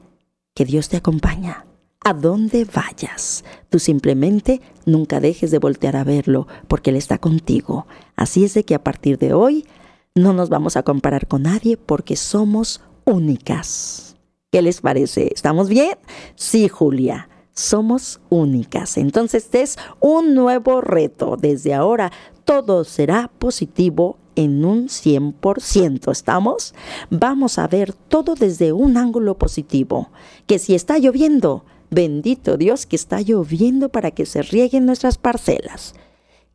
[0.55, 1.66] que Dios te acompaña
[2.07, 3.43] a donde vayas.
[3.69, 7.89] Tú simplemente nunca dejes de voltear a verlo porque Él está contigo.
[8.15, 9.67] Así es de que a partir de hoy
[10.15, 14.15] no nos vamos a comparar con nadie porque somos únicas.
[14.53, 15.33] ¿Qué les parece?
[15.35, 15.99] ¿Estamos bien?
[16.37, 17.29] Sí, Julia.
[17.51, 18.99] Somos únicas.
[18.99, 21.37] Entonces este es un nuevo reto.
[21.37, 22.13] Desde ahora
[22.45, 26.13] todo será positivo en un 100%.
[26.13, 26.73] ¿Estamos?
[27.11, 30.11] Vamos a ver todo desde un ángulo positivo.
[30.47, 35.95] Que si está lloviendo, Bendito Dios que está lloviendo para que se rieguen nuestras parcelas.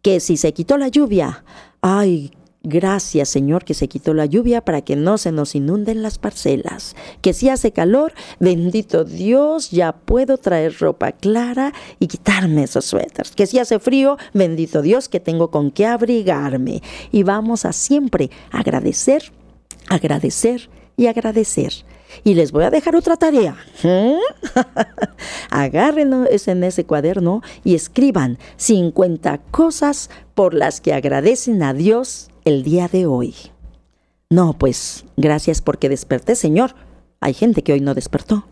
[0.02, 1.44] Que si se quitó la lluvia,
[1.82, 2.32] ay,
[2.64, 6.96] Gracias Señor que se quitó la lluvia para que no se nos inunden las parcelas.
[7.22, 13.32] Que si hace calor, bendito Dios, ya puedo traer ropa clara y quitarme esos suéteres.
[13.32, 16.84] Que si hace frío, bendito Dios que tengo con qué abrigarme.
[17.12, 19.32] Y vamos a siempre agradecer,
[19.90, 21.74] agradecer y agradecer.
[22.24, 23.56] Y les voy a dejar otra tarea.
[23.84, 24.18] ¿eh?
[25.50, 32.64] Agárrenlo en ese cuaderno y escriban 50 cosas por las que agradecen a Dios el
[32.64, 33.36] día de hoy.
[34.30, 36.76] No, pues gracias porque desperté, Señor.
[37.20, 38.46] Hay gente que hoy no despertó.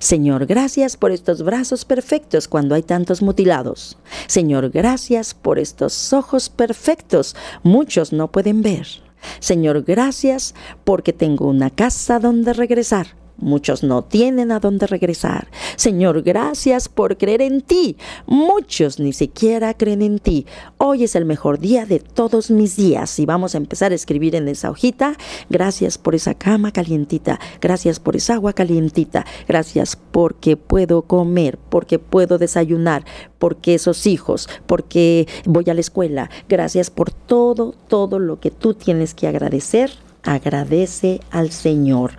[0.00, 3.98] Señor, gracias por estos brazos perfectos cuando hay tantos mutilados.
[4.26, 7.36] Señor, gracias por estos ojos perfectos.
[7.62, 9.03] Muchos no pueden ver.
[9.40, 13.23] Señor, gracias porque tengo una casa donde regresar.
[13.36, 15.48] Muchos no tienen a dónde regresar.
[15.76, 17.96] Señor, gracias por creer en ti.
[18.26, 20.46] Muchos ni siquiera creen en ti.
[20.78, 24.36] Hoy es el mejor día de todos mis días y vamos a empezar a escribir
[24.36, 25.16] en esa hojita.
[25.50, 27.40] Gracias por esa cama calientita.
[27.60, 29.26] Gracias por esa agua calientita.
[29.48, 33.04] Gracias porque puedo comer, porque puedo desayunar,
[33.38, 36.30] porque esos hijos, porque voy a la escuela.
[36.48, 39.90] Gracias por todo, todo lo que tú tienes que agradecer.
[40.22, 42.12] Agradece al Señor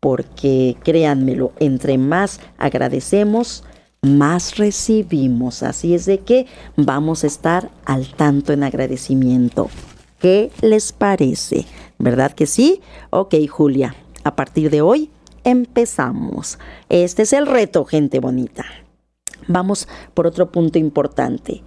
[0.00, 3.64] porque créanmelo, entre más agradecemos,
[4.02, 5.62] más recibimos.
[5.62, 9.68] Así es de que vamos a estar al tanto en agradecimiento.
[10.18, 11.66] ¿Qué les parece?
[11.98, 12.80] ¿Verdad que sí?
[13.10, 15.10] Ok, Julia, a partir de hoy
[15.44, 16.58] empezamos.
[16.88, 18.64] Este es el reto, gente bonita.
[19.48, 21.62] Vamos por otro punto importante.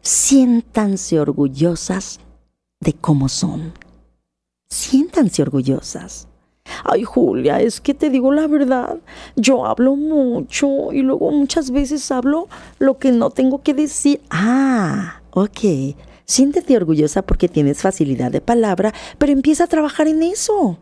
[0.00, 2.20] Siéntanse orgullosas
[2.80, 3.72] de cómo son.
[4.70, 6.27] Siéntanse orgullosas.
[6.84, 8.98] Ay, Julia, es que te digo la verdad,
[9.36, 14.20] yo hablo mucho y luego muchas veces hablo lo que no tengo que decir.
[14.30, 15.96] Ah, ok.
[16.24, 20.78] Siéntete orgullosa porque tienes facilidad de palabra, pero empieza a trabajar en eso.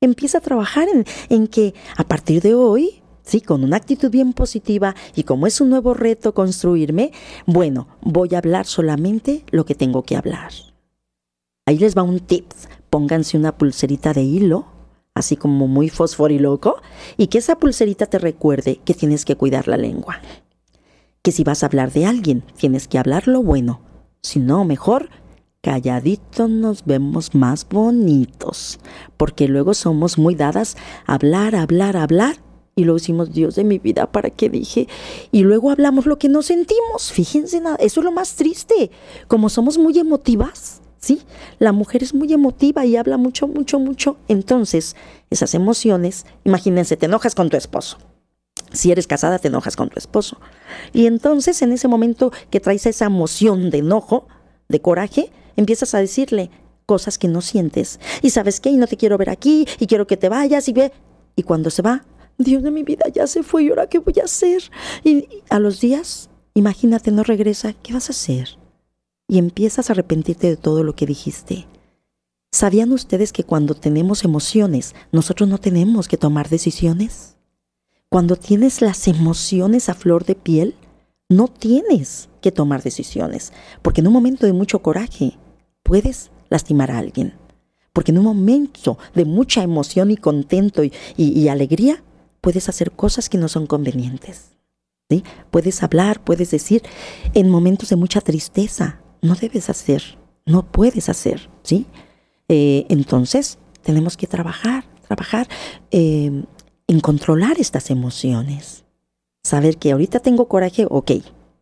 [0.00, 4.32] Empieza a trabajar en, en que a partir de hoy Sí, con una actitud bien
[4.32, 7.12] positiva y como es un nuevo reto construirme,
[7.44, 10.50] bueno, voy a hablar solamente lo que tengo que hablar.
[11.66, 12.46] Ahí les va un tip.
[12.88, 14.77] Pónganse una pulserita de hilo
[15.18, 16.76] así como muy fosforiloco,
[17.16, 20.20] y que esa pulserita te recuerde que tienes que cuidar la lengua.
[21.22, 23.80] Que si vas a hablar de alguien, tienes que hablar lo bueno.
[24.22, 25.10] Si no, mejor,
[25.60, 28.78] calladitos nos vemos más bonitos,
[29.16, 30.76] porque luego somos muy dadas
[31.06, 32.36] a hablar, hablar, hablar,
[32.78, 34.86] y luego decimos, Dios de mi vida, ¿para qué dije?
[35.32, 37.10] Y luego hablamos lo que no sentimos.
[37.10, 38.92] Fíjense, eso es lo más triste.
[39.26, 41.22] Como somos muy emotivas, ¿sí?
[41.58, 44.16] La mujer es muy emotiva y habla mucho, mucho, mucho.
[44.28, 44.96] Entonces,
[45.30, 47.98] esas emociones, imagínense, te enojas con tu esposo.
[48.72, 50.38] Si eres casada, te enojas con tu esposo.
[50.92, 54.26] Y entonces, en ese momento que traes esa emoción de enojo,
[54.68, 56.50] de coraje, empiezas a decirle
[56.84, 58.00] cosas que no sientes.
[58.22, 60.72] Y sabes qué, y no te quiero ver aquí, y quiero que te vayas, y
[60.72, 60.92] ve.
[61.36, 62.04] Y cuando se va,
[62.36, 64.62] Dios de mi vida, ya se fue, ¿y ahora qué voy a hacer?
[65.04, 68.57] Y a los días, imagínate, no regresa, ¿qué vas a hacer?
[69.28, 71.66] Y empiezas a arrepentirte de todo lo que dijiste.
[72.50, 77.36] ¿Sabían ustedes que cuando tenemos emociones, nosotros no tenemos que tomar decisiones?
[78.08, 80.74] Cuando tienes las emociones a flor de piel,
[81.28, 85.36] no tienes que tomar decisiones, porque en un momento de mucho coraje
[85.82, 87.34] puedes lastimar a alguien,
[87.92, 92.02] porque en un momento de mucha emoción y contento y, alegría,
[92.40, 94.52] puedes hacer cosas que no son convenientes.
[95.10, 95.22] ¿sí?
[95.50, 96.82] Puedes hablar, puedes decir,
[97.34, 101.86] en momentos de mucha tristeza, no debes hacer, no puedes hacer, ¿sí?
[102.48, 105.48] Eh, entonces, tenemos que trabajar, trabajar
[105.90, 106.44] eh,
[106.86, 108.84] en controlar estas emociones.
[109.42, 111.12] Saber que ahorita tengo coraje, ok,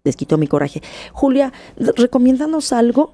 [0.05, 0.83] les quito mi coraje.
[1.13, 3.13] Julia, recomiéndanos algo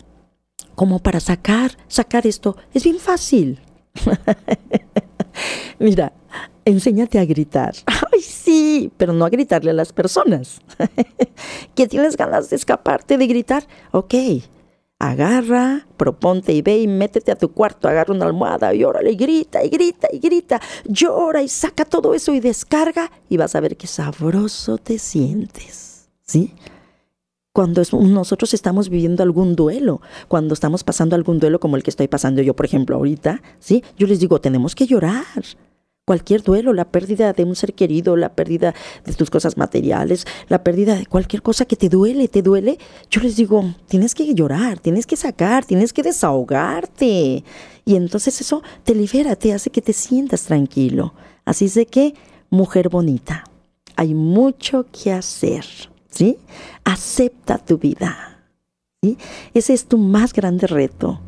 [0.74, 2.56] como para sacar, sacar esto.
[2.72, 3.60] Es bien fácil.
[5.78, 6.12] Mira,
[6.64, 7.74] enséñate a gritar.
[7.86, 10.60] Ay, sí, pero no a gritarle a las personas.
[11.74, 13.66] ¿Que tienes ganas de escaparte de gritar?
[13.90, 14.14] Ok,
[14.98, 19.16] agarra, proponte y ve y métete a tu cuarto, agarra una almohada y órale y
[19.16, 23.60] grita y grita y grita, llora y saca todo eso y descarga y vas a
[23.60, 26.08] ver qué sabroso te sientes.
[26.24, 26.54] ¿Sí?
[27.52, 32.08] cuando nosotros estamos viviendo algún duelo, cuando estamos pasando algún duelo como el que estoy
[32.08, 33.84] pasando yo, por ejemplo, ahorita, ¿sí?
[33.98, 35.44] Yo les digo, tenemos que llorar.
[36.12, 38.74] Cualquier duelo, la pérdida de un ser querido, la pérdida
[39.06, 42.76] de tus cosas materiales, la pérdida de cualquier cosa que te duele, te duele,
[43.10, 47.44] yo les digo, tienes que llorar, tienes que sacar, tienes que desahogarte.
[47.86, 51.14] Y entonces eso te libera, te hace que te sientas tranquilo.
[51.46, 52.14] Así es de que,
[52.50, 53.44] mujer bonita,
[53.96, 55.64] hay mucho que hacer.
[56.10, 56.36] ¿sí?
[56.84, 58.38] Acepta tu vida.
[59.54, 61.22] Ese es tu más grande reto.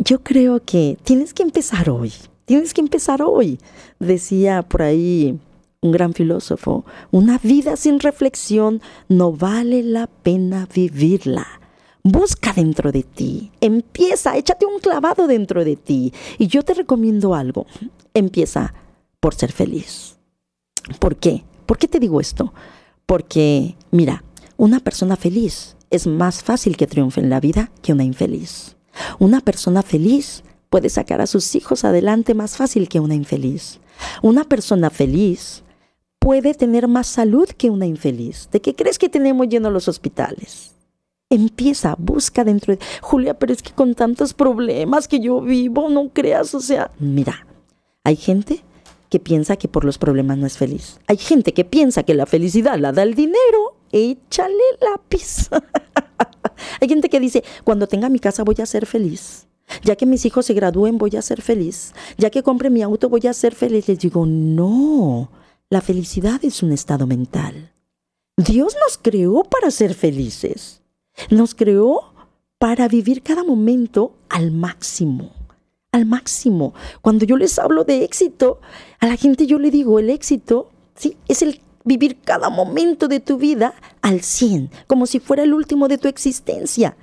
[0.00, 2.12] Yo creo que tienes que empezar hoy,
[2.44, 3.58] tienes que empezar hoy.
[3.98, 5.38] Decía por ahí
[5.80, 11.46] un gran filósofo, una vida sin reflexión no vale la pena vivirla.
[12.04, 16.12] Busca dentro de ti, empieza, échate un clavado dentro de ti.
[16.38, 17.66] Y yo te recomiendo algo,
[18.14, 18.74] empieza
[19.20, 20.18] por ser feliz.
[20.98, 21.44] ¿Por qué?
[21.66, 22.52] ¿Por qué te digo esto?
[23.06, 24.24] Porque, mira,
[24.56, 28.76] una persona feliz es más fácil que triunfe en la vida que una infeliz.
[29.18, 33.78] Una persona feliz puede sacar a sus hijos adelante más fácil que una infeliz.
[34.22, 35.64] Una persona feliz
[36.18, 38.48] puede tener más salud que una infeliz.
[38.50, 40.74] ¿De qué crees que tenemos llenos los hospitales?
[41.28, 42.82] Empieza, busca dentro de...
[43.02, 47.46] Julia, pero es que con tantos problemas que yo vivo, no creas, o sea, mira,
[48.02, 48.64] hay gente
[49.10, 51.00] que piensa que por los problemas no es feliz.
[51.06, 53.76] Hay gente que piensa que la felicidad la da el dinero.
[53.92, 55.50] Échale lápiz.
[56.80, 59.46] hay gente que dice, cuando tenga mi casa voy a ser feliz.
[59.82, 61.94] Ya que mis hijos se gradúen voy a ser feliz.
[62.18, 63.88] Ya que compre mi auto voy a ser feliz.
[63.88, 65.30] Les digo, no,
[65.70, 67.72] la felicidad es un estado mental.
[68.36, 70.82] Dios nos creó para ser felices.
[71.30, 72.12] Nos creó
[72.58, 75.32] para vivir cada momento al máximo,
[75.90, 76.74] al máximo.
[77.00, 78.60] Cuando yo les hablo de éxito,
[79.00, 83.20] a la gente yo le digo, el éxito, sí, es el vivir cada momento de
[83.20, 86.96] tu vida al 100, como si fuera el último de tu existencia.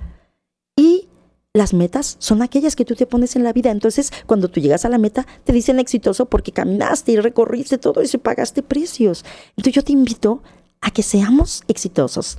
[0.76, 1.08] Y
[1.52, 3.70] las metas son aquellas que tú te pones en la vida.
[3.70, 8.00] Entonces, cuando tú llegas a la meta, te dicen exitoso porque caminaste y recorriste todo
[8.00, 9.24] eso y pagaste precios.
[9.56, 10.42] Entonces, yo te invito
[10.80, 12.38] a que seamos exitosos.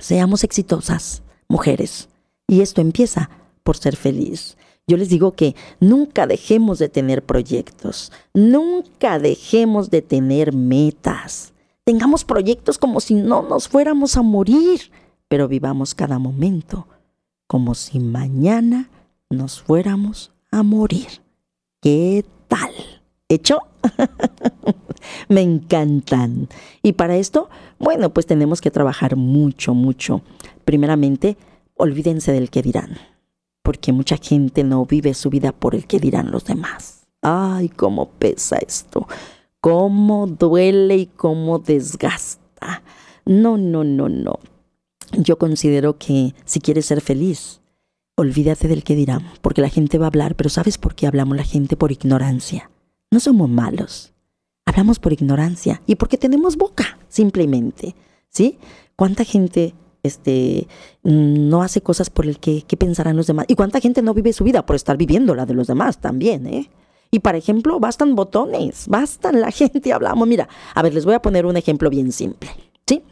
[0.00, 2.08] Seamos exitosas, mujeres.
[2.46, 3.28] Y esto empieza
[3.64, 4.56] por ser feliz.
[4.86, 11.52] Yo les digo que nunca dejemos de tener proyectos, nunca dejemos de tener metas.
[11.88, 14.92] Tengamos proyectos como si no nos fuéramos a morir,
[15.26, 16.86] pero vivamos cada momento
[17.46, 18.90] como si mañana
[19.30, 21.22] nos fuéramos a morir.
[21.80, 22.72] ¿Qué tal?
[23.30, 23.60] ¿Hecho?
[25.30, 26.50] Me encantan.
[26.82, 27.48] Y para esto,
[27.78, 30.20] bueno, pues tenemos que trabajar mucho, mucho.
[30.66, 31.38] Primeramente,
[31.74, 32.98] olvídense del que dirán,
[33.62, 37.06] porque mucha gente no vive su vida por el que dirán los demás.
[37.22, 39.08] Ay, cómo pesa esto,
[39.60, 42.82] cómo duele y cómo desgasta.
[43.24, 44.38] No, no, no, no.
[45.12, 47.60] Yo considero que si quieres ser feliz,
[48.16, 51.36] olvídate del que dirán, porque la gente va a hablar, pero ¿sabes por qué hablamos
[51.36, 51.76] la gente?
[51.76, 52.70] Por ignorancia.
[53.10, 54.12] No somos malos.
[54.66, 57.94] Hablamos por ignorancia y porque tenemos boca, simplemente.
[58.28, 58.58] ¿Sí?
[58.96, 60.68] ¿Cuánta gente este,
[61.02, 63.46] no hace cosas por el que, pensarán los demás?
[63.48, 66.46] ¿Y cuánta gente no vive su vida por estar viviendo la de los demás también,
[66.46, 66.70] eh?
[67.10, 70.26] Y, por ejemplo, bastan botones, bastan la gente, hablamos.
[70.28, 72.50] Mira, a ver, les voy a poner un ejemplo bien simple,
[72.86, 73.02] ¿sí?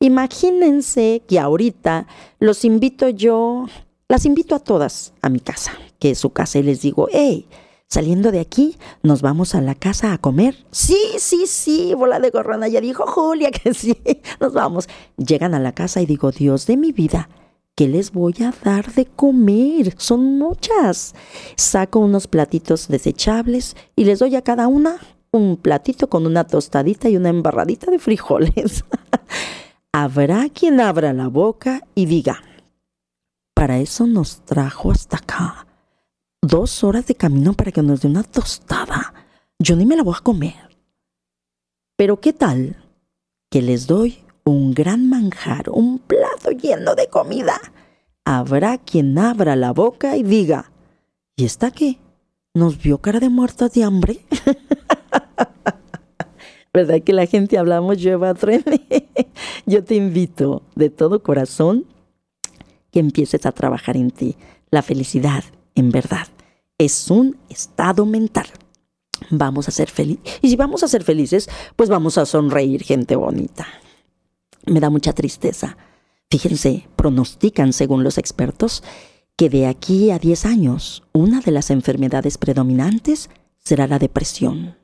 [0.00, 2.06] Imagínense que ahorita
[2.38, 3.66] los invito yo,
[4.08, 7.48] las invito a todas a mi casa, que es su casa, y les digo, hey,
[7.90, 10.66] Saliendo de aquí, nos vamos a la casa a comer.
[10.70, 12.68] Sí, sí, sí, bola de gorrona.
[12.68, 13.96] Ya dijo Julia que sí,
[14.40, 14.90] nos vamos.
[15.16, 17.30] Llegan a la casa y digo, Dios de mi vida,
[17.78, 19.94] ¿qué les voy a dar de comer?
[19.98, 21.14] Son muchas.
[21.54, 24.96] Saco unos platitos desechables y les doy a cada una
[25.30, 28.84] un platito con una tostadita y una embarradita de frijoles.
[29.92, 32.42] Habrá quien abra la boca y diga,
[33.54, 35.68] para eso nos trajo hasta acá
[36.42, 39.14] dos horas de camino para que nos dé una tostada.
[39.60, 40.76] Yo ni me la voy a comer.
[41.96, 42.74] Pero ¿qué tal
[43.48, 47.60] que les doy un gran manjar, un plato lleno de comida?
[48.24, 50.70] Habrá quien abra la boca y diga,
[51.36, 51.98] ¿y esta qué?
[52.54, 54.20] ¿Nos vio cara de muertas de hambre?
[56.72, 58.34] ¿Verdad que la gente hablamos lleva?
[59.66, 61.86] Yo te invito de todo corazón
[62.90, 64.36] que empieces a trabajar en ti.
[64.70, 66.28] La felicidad en verdad.
[66.76, 68.46] Es un estado mental.
[69.30, 70.38] Vamos a ser felices.
[70.42, 73.66] Y si vamos a ser felices, pues vamos a sonreír, gente bonita.
[74.68, 75.76] Me da mucha tristeza.
[76.30, 78.82] Fíjense, pronostican, según los expertos,
[79.36, 84.76] que de aquí a 10 años, una de las enfermedades predominantes será la depresión.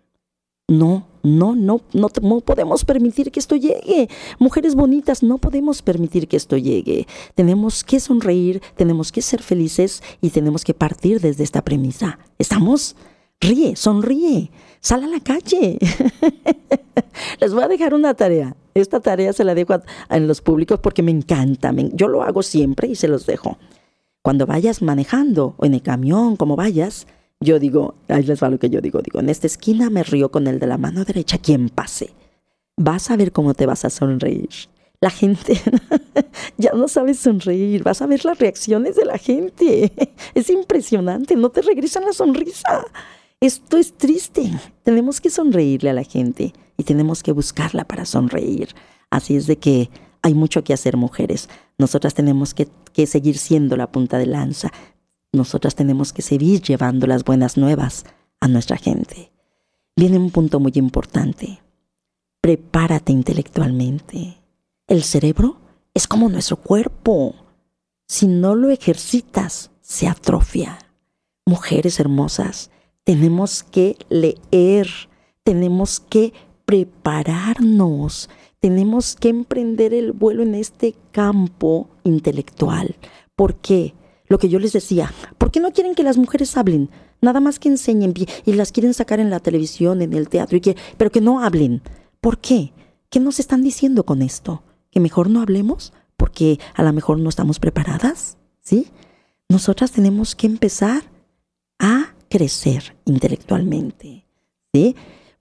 [0.66, 4.08] No, no, no, no, podemos permitir que esto llegue.
[4.38, 7.06] Mujeres bonitas, no podemos permitir que esto llegue.
[7.34, 12.18] Tenemos que sonreír, tenemos que ser felices y tenemos que partir desde esta premisa.
[12.38, 12.96] ¿Estamos?
[13.44, 15.78] Ríe, sonríe, sal a la calle.
[17.40, 18.56] Les voy a dejar una tarea.
[18.72, 19.74] Esta tarea se la dejo
[20.08, 21.70] en los públicos porque me encanta.
[21.92, 23.58] yo lo hago siempre y se los dejo.
[24.22, 27.06] Cuando vayas manejando o en el camión, como vayas,
[27.38, 30.30] yo digo, ahí les va lo que yo digo, digo, en esta esquina me río
[30.30, 32.14] con el de la mano derecha, quien pase.
[32.78, 34.48] Vas a ver cómo te vas a sonreír.
[35.02, 35.60] La gente
[36.56, 39.92] ya no sabe sonreír, vas a ver las reacciones de la gente.
[40.34, 42.86] Es impresionante, no te regresan la sonrisa.
[43.44, 44.50] Esto es triste.
[44.82, 48.68] Tenemos que sonreírle a la gente y tenemos que buscarla para sonreír.
[49.10, 49.90] Así es de que
[50.22, 51.50] hay mucho que hacer, mujeres.
[51.76, 54.72] Nosotras tenemos que, que seguir siendo la punta de lanza
[55.34, 58.04] nosotras tenemos que seguir llevando las buenas nuevas
[58.40, 59.32] a nuestra gente.
[59.96, 61.60] Viene un punto muy importante.
[62.40, 64.38] Prepárate intelectualmente.
[64.86, 65.58] El cerebro
[65.92, 67.34] es como nuestro cuerpo.
[68.06, 70.78] Si no lo ejercitas, se atrofia.
[71.46, 72.70] mujeres hermosas,
[73.04, 74.88] tenemos que leer,
[75.42, 76.32] tenemos que
[76.64, 78.30] prepararnos,
[78.60, 82.96] tenemos que emprender el vuelo en este campo intelectual.
[83.36, 83.94] ¿Por qué?
[84.26, 86.88] Lo que yo les decía, ¿por qué no quieren que las mujeres hablen?
[87.20, 88.14] Nada más que enseñen
[88.46, 91.40] y las quieren sacar en la televisión, en el teatro, y que, pero que no
[91.40, 91.82] hablen.
[92.22, 92.72] ¿Por qué?
[93.10, 94.62] ¿Qué nos están diciendo con esto?
[94.90, 95.92] ¿Que mejor no hablemos?
[96.16, 98.88] Porque a lo mejor no estamos preparadas, ¿sí?
[99.48, 101.02] Nosotras tenemos que empezar
[101.78, 104.26] a crecer intelectualmente,
[104.72, 104.96] ¿sí?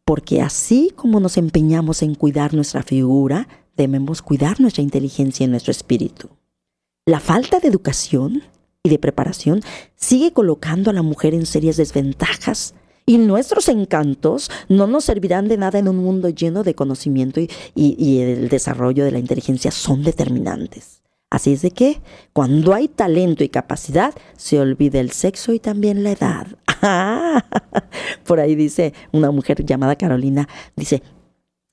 [0.05, 5.71] Porque así como nos empeñamos en cuidar nuestra figura, debemos cuidar nuestra inteligencia y nuestro
[5.71, 6.29] espíritu.
[7.07, 8.43] La falta de educación
[8.83, 9.61] y de preparación
[9.95, 12.75] sigue colocando a la mujer en serias desventajas
[13.07, 17.49] y nuestros encantos no nos servirán de nada en un mundo lleno de conocimiento y,
[17.75, 21.02] y, el desarrollo de la inteligencia son determinantes.
[21.33, 21.99] Así es de que,
[22.31, 26.45] cuando hay talento y capacidad, se olvida el sexo y también la edad.
[28.23, 31.01] Por ahí dice una mujer llamada Carolina, dice,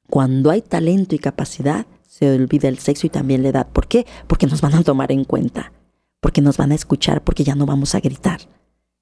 [0.09, 3.67] cuando hay talento y capacidad, se olvida el sexo y también la edad.
[3.71, 4.07] ¿Por qué?
[4.27, 5.75] Porque nos van a tomar en cuenta,
[6.21, 8.41] porque nos van a escuchar, porque ya no vamos a gritar.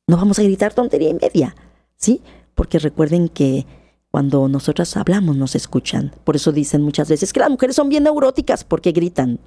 [0.08, 1.54] No vamos a gritar tontería y media,
[1.94, 2.20] ¿sí?
[2.56, 3.64] Porque recuerden que
[4.10, 6.16] cuando nosotras hablamos nos escuchan.
[6.24, 9.38] Por eso dicen muchas veces que las mujeres son bien neuróticas porque gritan.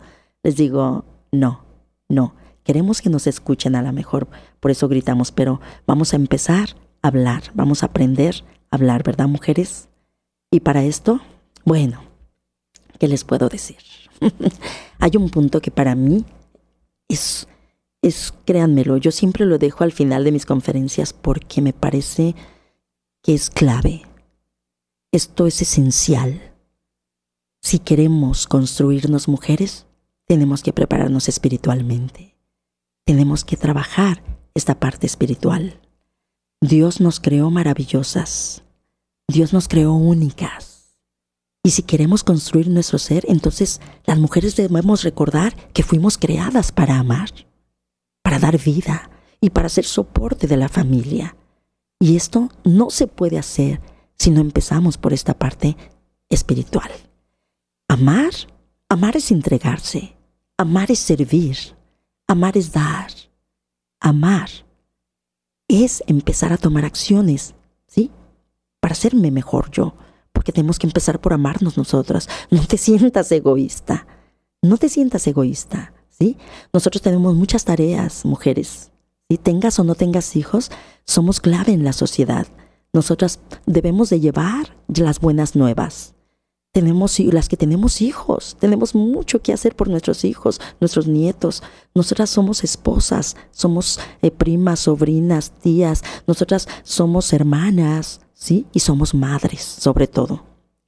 [0.43, 1.65] Les digo, no,
[2.09, 2.35] no.
[2.63, 4.27] Queremos que nos escuchen a lo mejor,
[4.59, 9.27] por eso gritamos, pero vamos a empezar a hablar, vamos a aprender a hablar, ¿verdad,
[9.27, 9.89] mujeres?
[10.51, 11.21] Y para esto,
[11.65, 12.03] bueno,
[12.99, 13.77] ¿qué les puedo decir?
[14.99, 16.23] Hay un punto que para mí
[17.07, 17.47] es,
[18.01, 22.35] es, créanmelo, yo siempre lo dejo al final de mis conferencias porque me parece
[23.23, 24.03] que es clave.
[25.11, 26.53] Esto es esencial.
[27.61, 29.87] Si queremos construirnos mujeres,
[30.32, 32.38] tenemos que prepararnos espiritualmente.
[33.05, 34.23] Tenemos que trabajar
[34.53, 35.82] esta parte espiritual.
[36.61, 38.63] Dios nos creó maravillosas.
[39.27, 40.95] Dios nos creó únicas.
[41.65, 46.97] Y si queremos construir nuestro ser, entonces las mujeres debemos recordar que fuimos creadas para
[46.97, 47.29] amar,
[48.23, 49.11] para dar vida
[49.41, 51.36] y para ser soporte de la familia.
[51.99, 53.82] Y esto no se puede hacer
[54.17, 55.75] si no empezamos por esta parte
[56.29, 56.89] espiritual.
[57.89, 58.32] Amar,
[58.88, 60.15] amar es entregarse,
[60.62, 61.57] Amar es servir,
[62.28, 63.09] amar es dar,
[63.99, 64.47] amar
[65.68, 67.55] es empezar a tomar acciones,
[67.88, 68.12] ¿sí?
[68.80, 69.95] Para hacerme mejor yo,
[70.32, 72.30] porque tenemos que empezar por amarnos nosotras.
[72.51, 74.05] No te sientas egoísta,
[74.62, 76.38] no te sientas egoísta, ¿sí?
[76.72, 78.91] Nosotros tenemos muchas tareas, mujeres,
[79.32, 80.70] si tengas o no tengas hijos,
[81.05, 82.45] somos clave en la sociedad.
[82.93, 86.14] Nosotras debemos de llevar las buenas nuevas
[86.72, 91.63] tenemos las que tenemos hijos, tenemos mucho que hacer por nuestros hijos, nuestros nietos.
[91.93, 98.65] Nosotras somos esposas, somos eh, primas, sobrinas, tías, nosotras somos hermanas, ¿sí?
[98.72, 100.45] Y somos madres, sobre todo.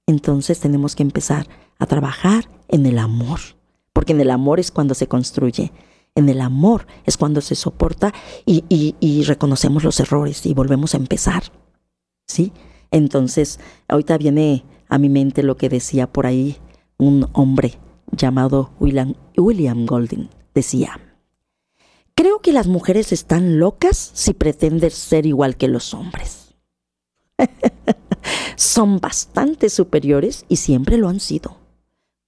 [0.08, 1.48] Entonces tenemos que empezar
[1.80, 3.40] a trabajar en el amor,
[3.92, 5.74] porque en el amor es cuando se construye.
[6.16, 8.14] En el amor es cuando se soporta
[8.46, 11.44] y, y reconocemos los errores y volvemos a empezar.
[12.28, 12.54] ¿Sí?
[12.92, 14.64] Entonces, ahorita viene
[14.94, 16.58] a mi mente lo que decía por ahí
[17.00, 17.80] un hombre
[18.12, 20.30] llamado William, William Golding.
[20.54, 21.00] Decía,
[22.14, 26.54] creo que las mujeres están locas si pretenden ser igual que los hombres.
[28.56, 31.58] Son bastante superiores y siempre lo han sido.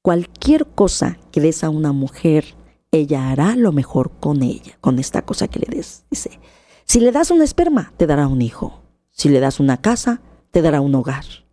[0.01, 2.55] Cualquier cosa que des a una mujer,
[2.89, 6.03] ella hará lo mejor con ella, con esta cosa que le des.
[6.09, 6.39] Dice,
[6.83, 8.81] si le das un esperma, te dará un hijo.
[9.11, 11.44] Si le das una casa, te dará un hogar.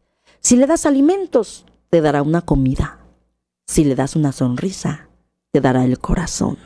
[0.43, 2.99] Si le das alimentos, te dará una comida.
[3.64, 5.09] Si le das una sonrisa,
[5.53, 6.59] te dará el corazón.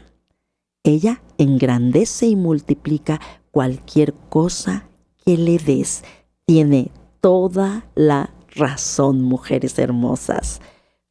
[0.83, 3.21] Ella engrandece y multiplica
[3.51, 4.89] cualquier cosa
[5.27, 6.05] que le des.
[6.47, 10.63] Tiene toda la razón, mujeres hermosas.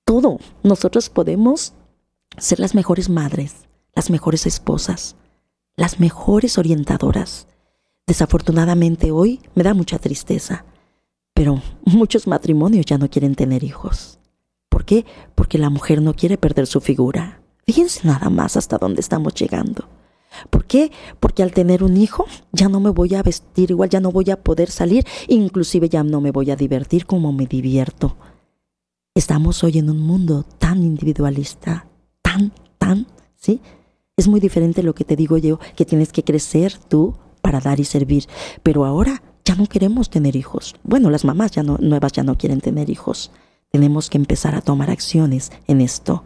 [0.03, 0.39] Todo.
[0.63, 1.73] Nosotros podemos
[2.35, 5.17] ser las mejores madres, las mejores esposas,
[5.75, 7.47] las mejores orientadoras.
[8.07, 10.65] Desafortunadamente hoy me da mucha tristeza
[11.35, 14.17] pero muchos matrimonios ya no quieren tener hijos.
[14.69, 15.05] ¿Por qué?
[15.35, 17.41] Porque la mujer no quiere perder su figura.
[17.67, 19.87] Fíjense nada más hasta dónde estamos llegando.
[20.49, 20.91] ¿Por qué?
[21.19, 24.31] Porque al tener un hijo ya no me voy a vestir igual, ya no voy
[24.31, 28.15] a poder salir, inclusive ya no me voy a divertir como me divierto.
[29.13, 31.87] Estamos hoy en un mundo tan individualista,
[32.21, 33.61] tan, tan, ¿sí?
[34.17, 37.79] Es muy diferente lo que te digo yo, que tienes que crecer tú para dar
[37.79, 38.25] y servir.
[38.63, 40.75] Pero ahora ya no queremos tener hijos.
[40.83, 43.31] Bueno, las mamás ya no, nuevas ya no quieren tener hijos.
[43.71, 46.23] Tenemos que empezar a tomar acciones en esto,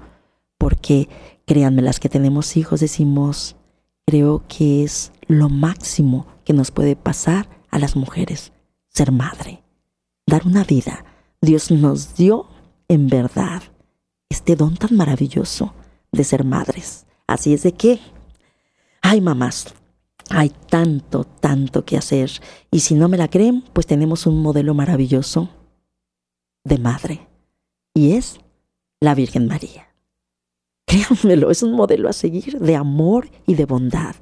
[0.57, 1.09] porque
[1.45, 3.57] créanme, las que tenemos hijos decimos,
[4.05, 8.53] creo que es lo máximo que nos puede pasar a las mujeres,
[8.87, 9.63] ser madre,
[10.25, 11.05] dar una vida.
[11.41, 12.47] Dios nos dio
[12.87, 13.63] en verdad
[14.29, 15.73] este don tan maravilloso
[16.11, 17.05] de ser madres.
[17.27, 17.99] Así es de que,
[19.01, 19.73] ay mamás,
[20.29, 22.31] hay tanto, tanto que hacer.
[22.71, 25.49] Y si no me la creen, pues tenemos un modelo maravilloso
[26.63, 27.27] de madre.
[27.93, 28.39] Y es
[29.01, 29.87] la Virgen María.
[30.85, 34.15] Créanmelo, es un modelo a seguir de amor y de bondad.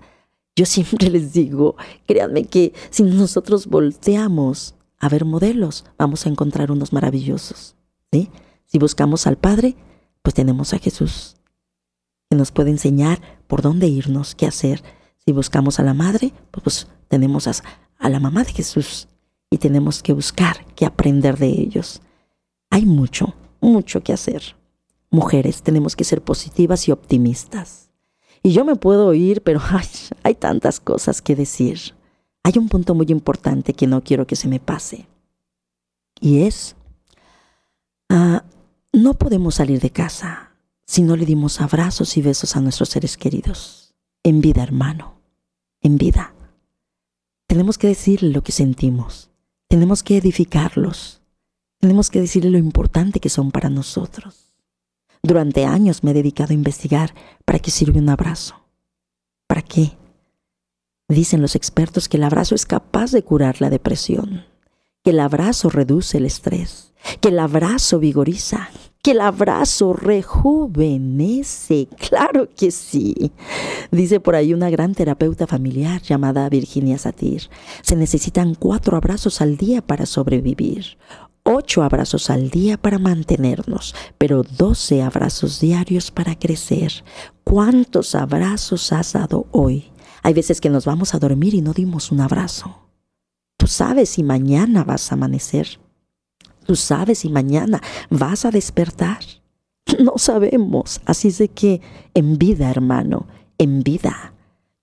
[0.55, 6.72] Yo siempre les digo, créanme que si nosotros volteamos a ver modelos, vamos a encontrar
[6.72, 7.76] unos maravillosos.
[8.66, 9.76] Si buscamos al Padre,
[10.22, 11.38] pues tenemos a Jesús,
[12.30, 14.84] que nos puede enseñar por dónde irnos, qué hacer.
[15.28, 19.09] Si buscamos a la Madre, pues, pues tenemos a, la mamá de Jesús
[19.49, 22.01] y tenemos que buscar, que aprender de ellos.
[22.69, 24.55] Hay mucho, mucho que hacer.
[25.09, 27.89] Mujeres, tenemos que ser positivas y optimistas.
[28.41, 29.59] Y yo me puedo oír, pero
[30.23, 31.93] hay tantas cosas que decir.
[32.43, 35.09] Hay un punto muy importante que no quiero que se me pase.
[36.21, 36.78] Y es,
[38.07, 38.45] ah,
[38.93, 40.53] no podemos salir de casa
[40.86, 43.93] si no le dimos abrazos y besos a nuestros seres queridos.
[44.23, 45.16] En vida, hermano.
[45.88, 46.33] En vida.
[47.47, 49.29] Tenemos que decirle lo que sentimos.
[49.69, 51.21] Tenemos que edificarlos.
[51.79, 54.53] Tenemos que decirle lo importante que son para nosotros.
[55.23, 57.15] Durante años me he dedicado a investigar
[57.45, 58.55] para qué sirve un abrazo.
[59.47, 59.93] ¿Para qué?
[61.07, 64.43] Dicen los expertos que el abrazo es capaz de curar la depresión,
[65.05, 68.69] que el abrazo reduce el estrés, que el abrazo vigoriza,
[69.08, 71.88] que el abrazo rejuvenece.
[72.10, 73.32] Claro que sí.
[73.89, 77.43] Dice por ahí una gran terapeuta familiar llamada Virginia Satir.
[77.84, 80.97] Se necesitan cuatro abrazos al día para sobrevivir
[81.49, 86.91] ocho abrazos al día para mantenernos, pero doce abrazos diarios para crecer.
[87.45, 89.86] ¿Cuántos abrazos has dado hoy?
[90.24, 92.89] Hay veces que nos vamos a dormir y no dimos un abrazo.
[93.55, 95.80] Tú sabes si mañana vas a amanecer.
[96.68, 99.20] Tú sabes si mañana vas a despertar.
[100.03, 100.99] No sabemos.
[101.05, 101.80] Así es de que
[102.13, 103.26] en vida, hermano,
[103.57, 104.34] en vida.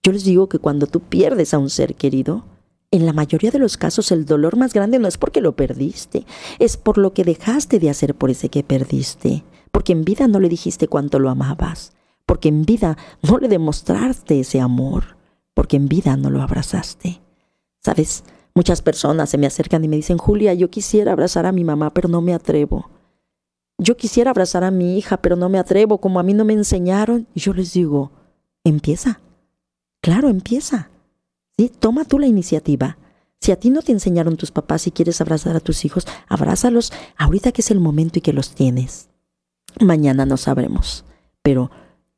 [0.03, 2.47] Yo les digo que cuando tú pierdes a un ser querido,
[2.91, 6.25] en la mayoría de los casos el dolor más grande no es porque lo perdiste,
[6.59, 10.41] es por lo que dejaste de hacer por ese que perdiste, porque en vida no
[10.41, 11.93] le dijiste cuánto lo amabas,
[12.25, 15.17] porque en vida no le demostraste ese amor,
[15.53, 17.21] porque en vida no lo abrazaste.
[17.81, 18.25] ¿Sabes?
[18.55, 21.91] Muchas personas se me acercan y me dicen, Julia, yo quisiera abrazar a mi mamá,
[21.91, 22.91] pero no me atrevo.
[23.79, 26.53] Yo quisiera abrazar a mi hija, pero no me atrevo, como a mí no me
[26.53, 27.27] enseñaron.
[27.35, 28.13] Y yo les digo,
[28.63, 29.21] empieza.
[30.01, 30.91] Claro, empieza.
[31.57, 31.69] ¿Sí?
[31.69, 32.97] Toma tú la iniciativa.
[33.41, 36.93] Si a ti no te enseñaron tus papás y quieres abrazar a tus hijos, abrázalos
[37.17, 39.09] ahorita que es el momento y que los tienes.
[39.81, 41.05] Mañana no sabremos,
[41.43, 41.71] pero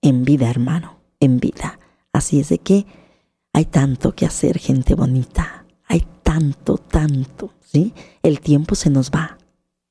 [0.02, 1.80] en vida, hermano, en vida.
[2.12, 2.86] Así es de que
[3.54, 5.55] hay tanto que hacer, gente bonita.
[6.26, 7.94] Tanto, tanto, ¿sí?
[8.24, 9.38] El tiempo se nos va.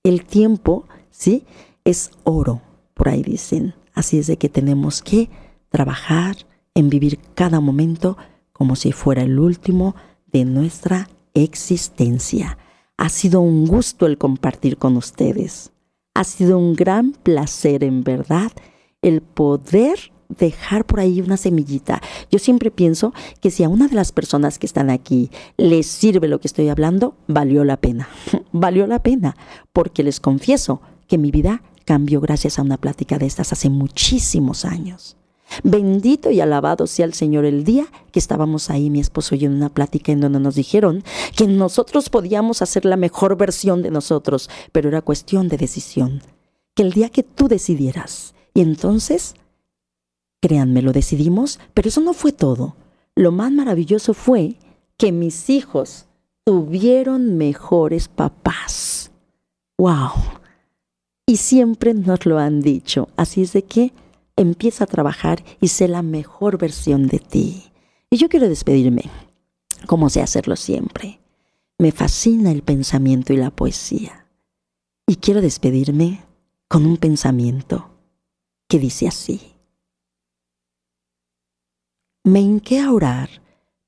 [0.04, 1.46] El tiempo, ¿sí?
[1.86, 2.62] Es oro,
[2.94, 3.74] por ahí dicen.
[3.94, 5.30] Así es de que tenemos que
[5.70, 6.36] trabajar
[6.74, 8.18] en vivir cada momento
[8.52, 9.96] como si fuera el último
[10.28, 12.58] de nuestra existencia.
[12.98, 15.72] Ha sido un gusto el compartir con ustedes.
[16.16, 18.52] Ha sido un gran placer, en verdad,
[19.02, 22.02] el poder dejar por ahí una semillita.
[22.32, 26.28] Yo siempre pienso que si a una de las personas que están aquí les sirve
[26.28, 28.10] lo que estoy hablando, valió la pena.
[28.52, 29.36] valió la pena,
[29.74, 34.66] porque les confieso que mi vida cambió gracias a una plática de estas hace muchísimos
[34.66, 35.18] años.
[35.64, 39.48] Bendito y alabado sea el Señor el día que estábamos ahí, mi esposo y yo,
[39.48, 41.04] en una plática en donde nos dijeron
[41.36, 46.22] que nosotros podíamos hacer la mejor versión de nosotros, pero era cuestión de decisión.
[46.74, 49.36] Que el día que tú decidieras, y entonces,
[50.46, 52.76] créanme, lo decidimos, pero eso no fue todo.
[53.16, 54.58] Lo más maravilloso fue
[54.96, 56.06] que mis hijos
[56.44, 59.10] tuvieron mejores papás.
[59.80, 60.12] ¡Wow!
[61.26, 63.10] Y siempre nos lo han dicho.
[63.18, 63.92] Así es de que
[64.36, 67.72] empieza a trabajar y sé la mejor versión de ti.
[68.12, 69.10] Y yo quiero despedirme,
[69.88, 71.20] como sé hacerlo siempre.
[71.80, 74.28] Me fascina el pensamiento y la poesía.
[75.08, 76.24] Y quiero despedirme
[76.68, 77.90] con un pensamiento
[78.68, 79.55] que dice así.
[82.26, 83.30] Me hinqué a orar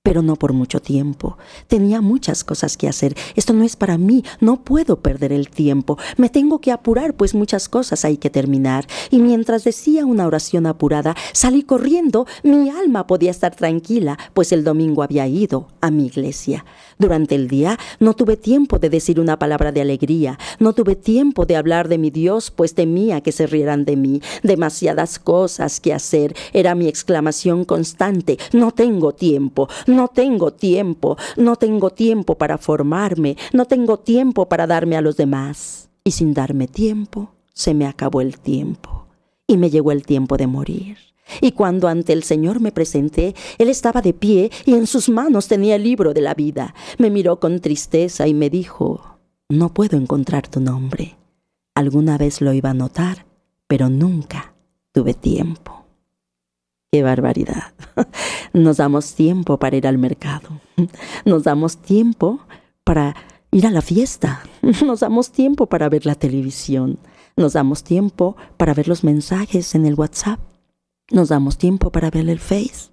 [0.08, 1.38] pero no por mucho tiempo.
[1.68, 3.14] Tenía muchas cosas que hacer.
[3.36, 5.98] Esto no es para mí, no puedo perder el tiempo.
[6.16, 8.88] Me tengo que apurar, pues muchas cosas hay que terminar.
[9.12, 12.26] Y mientras decía una oración apurada, salí corriendo.
[12.42, 16.64] Mi alma podía estar tranquila, pues el domingo había ido a mi iglesia.
[17.00, 21.46] Durante el día no tuve tiempo de decir una palabra de alegría, no tuve tiempo
[21.46, 24.22] de hablar de mi Dios, pues temía que se rieran de mí.
[24.42, 28.40] Demasiadas cosas que hacer era mi exclamación constante.
[28.54, 29.68] No tengo tiempo,
[29.98, 35.18] no tengo tiempo, no tengo tiempo para formarme, no tengo tiempo para darme a los
[35.18, 35.90] demás.
[36.04, 39.08] Y sin darme tiempo, se me acabó el tiempo.
[39.48, 40.98] Y me llegó el tiempo de morir.
[41.42, 45.48] Y cuando ante el Señor me presenté, Él estaba de pie y en sus manos
[45.48, 46.76] tenía el libro de la vida.
[47.00, 49.18] Me miró con tristeza y me dijo,
[49.50, 51.18] no puedo encontrar tu nombre.
[51.74, 53.26] Alguna vez lo iba a notar,
[53.68, 54.54] pero nunca
[54.92, 55.77] tuve tiempo.
[56.92, 57.74] ¡Qué barbaridad!
[58.54, 60.62] Nos damos tiempo para ir al mercado.
[61.26, 62.40] Nos damos tiempo
[62.84, 63.16] para
[63.52, 64.44] ir a la fiesta.
[64.86, 67.00] Nos damos tiempo para ver la televisión.
[67.36, 70.40] Nos damos tiempo para ver los mensajes en el WhatsApp.
[71.12, 72.92] Nos damos tiempo para ver el Face.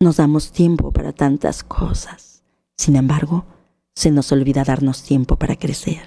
[0.00, 2.42] Nos damos tiempo para tantas cosas.
[2.76, 3.46] Sin embargo,
[3.94, 6.06] se nos olvida darnos tiempo para crecer.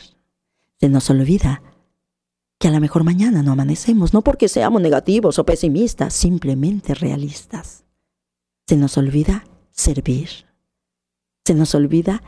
[0.79, 1.61] Se nos olvida
[2.61, 7.85] que a lo mejor mañana no amanecemos, no porque seamos negativos o pesimistas, simplemente realistas.
[8.67, 10.29] Se nos olvida servir.
[11.43, 12.21] Se nos olvida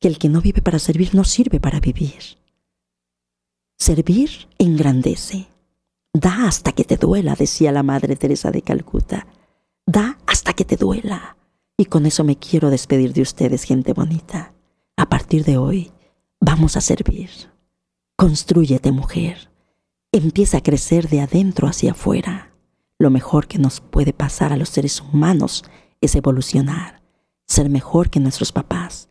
[0.00, 2.38] que el que no vive para servir no sirve para vivir.
[3.78, 5.46] Servir engrandece.
[6.12, 9.28] Da hasta que te duela, decía la Madre Teresa de Calcuta.
[9.86, 11.36] Da hasta que te duela.
[11.76, 14.52] Y con eso me quiero despedir de ustedes, gente bonita.
[14.96, 15.92] A partir de hoy,
[16.40, 17.30] vamos a servir.
[18.16, 19.47] Constrúyete, mujer.
[20.18, 22.50] Empieza a crecer de adentro hacia afuera.
[22.98, 25.64] Lo mejor que nos puede pasar a los seres humanos
[26.00, 27.00] es evolucionar,
[27.46, 29.08] ser mejor que nuestros papás,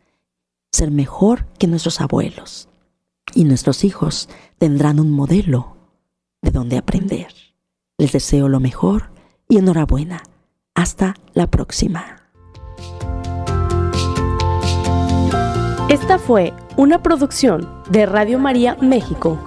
[0.70, 2.68] ser mejor que nuestros abuelos.
[3.34, 4.28] Y nuestros hijos
[4.58, 5.78] tendrán un modelo
[6.42, 7.28] de donde aprender.
[7.96, 9.10] Les deseo lo mejor
[9.48, 10.22] y enhorabuena.
[10.74, 12.18] Hasta la próxima.
[15.88, 19.42] Esta fue una producción de Radio María México.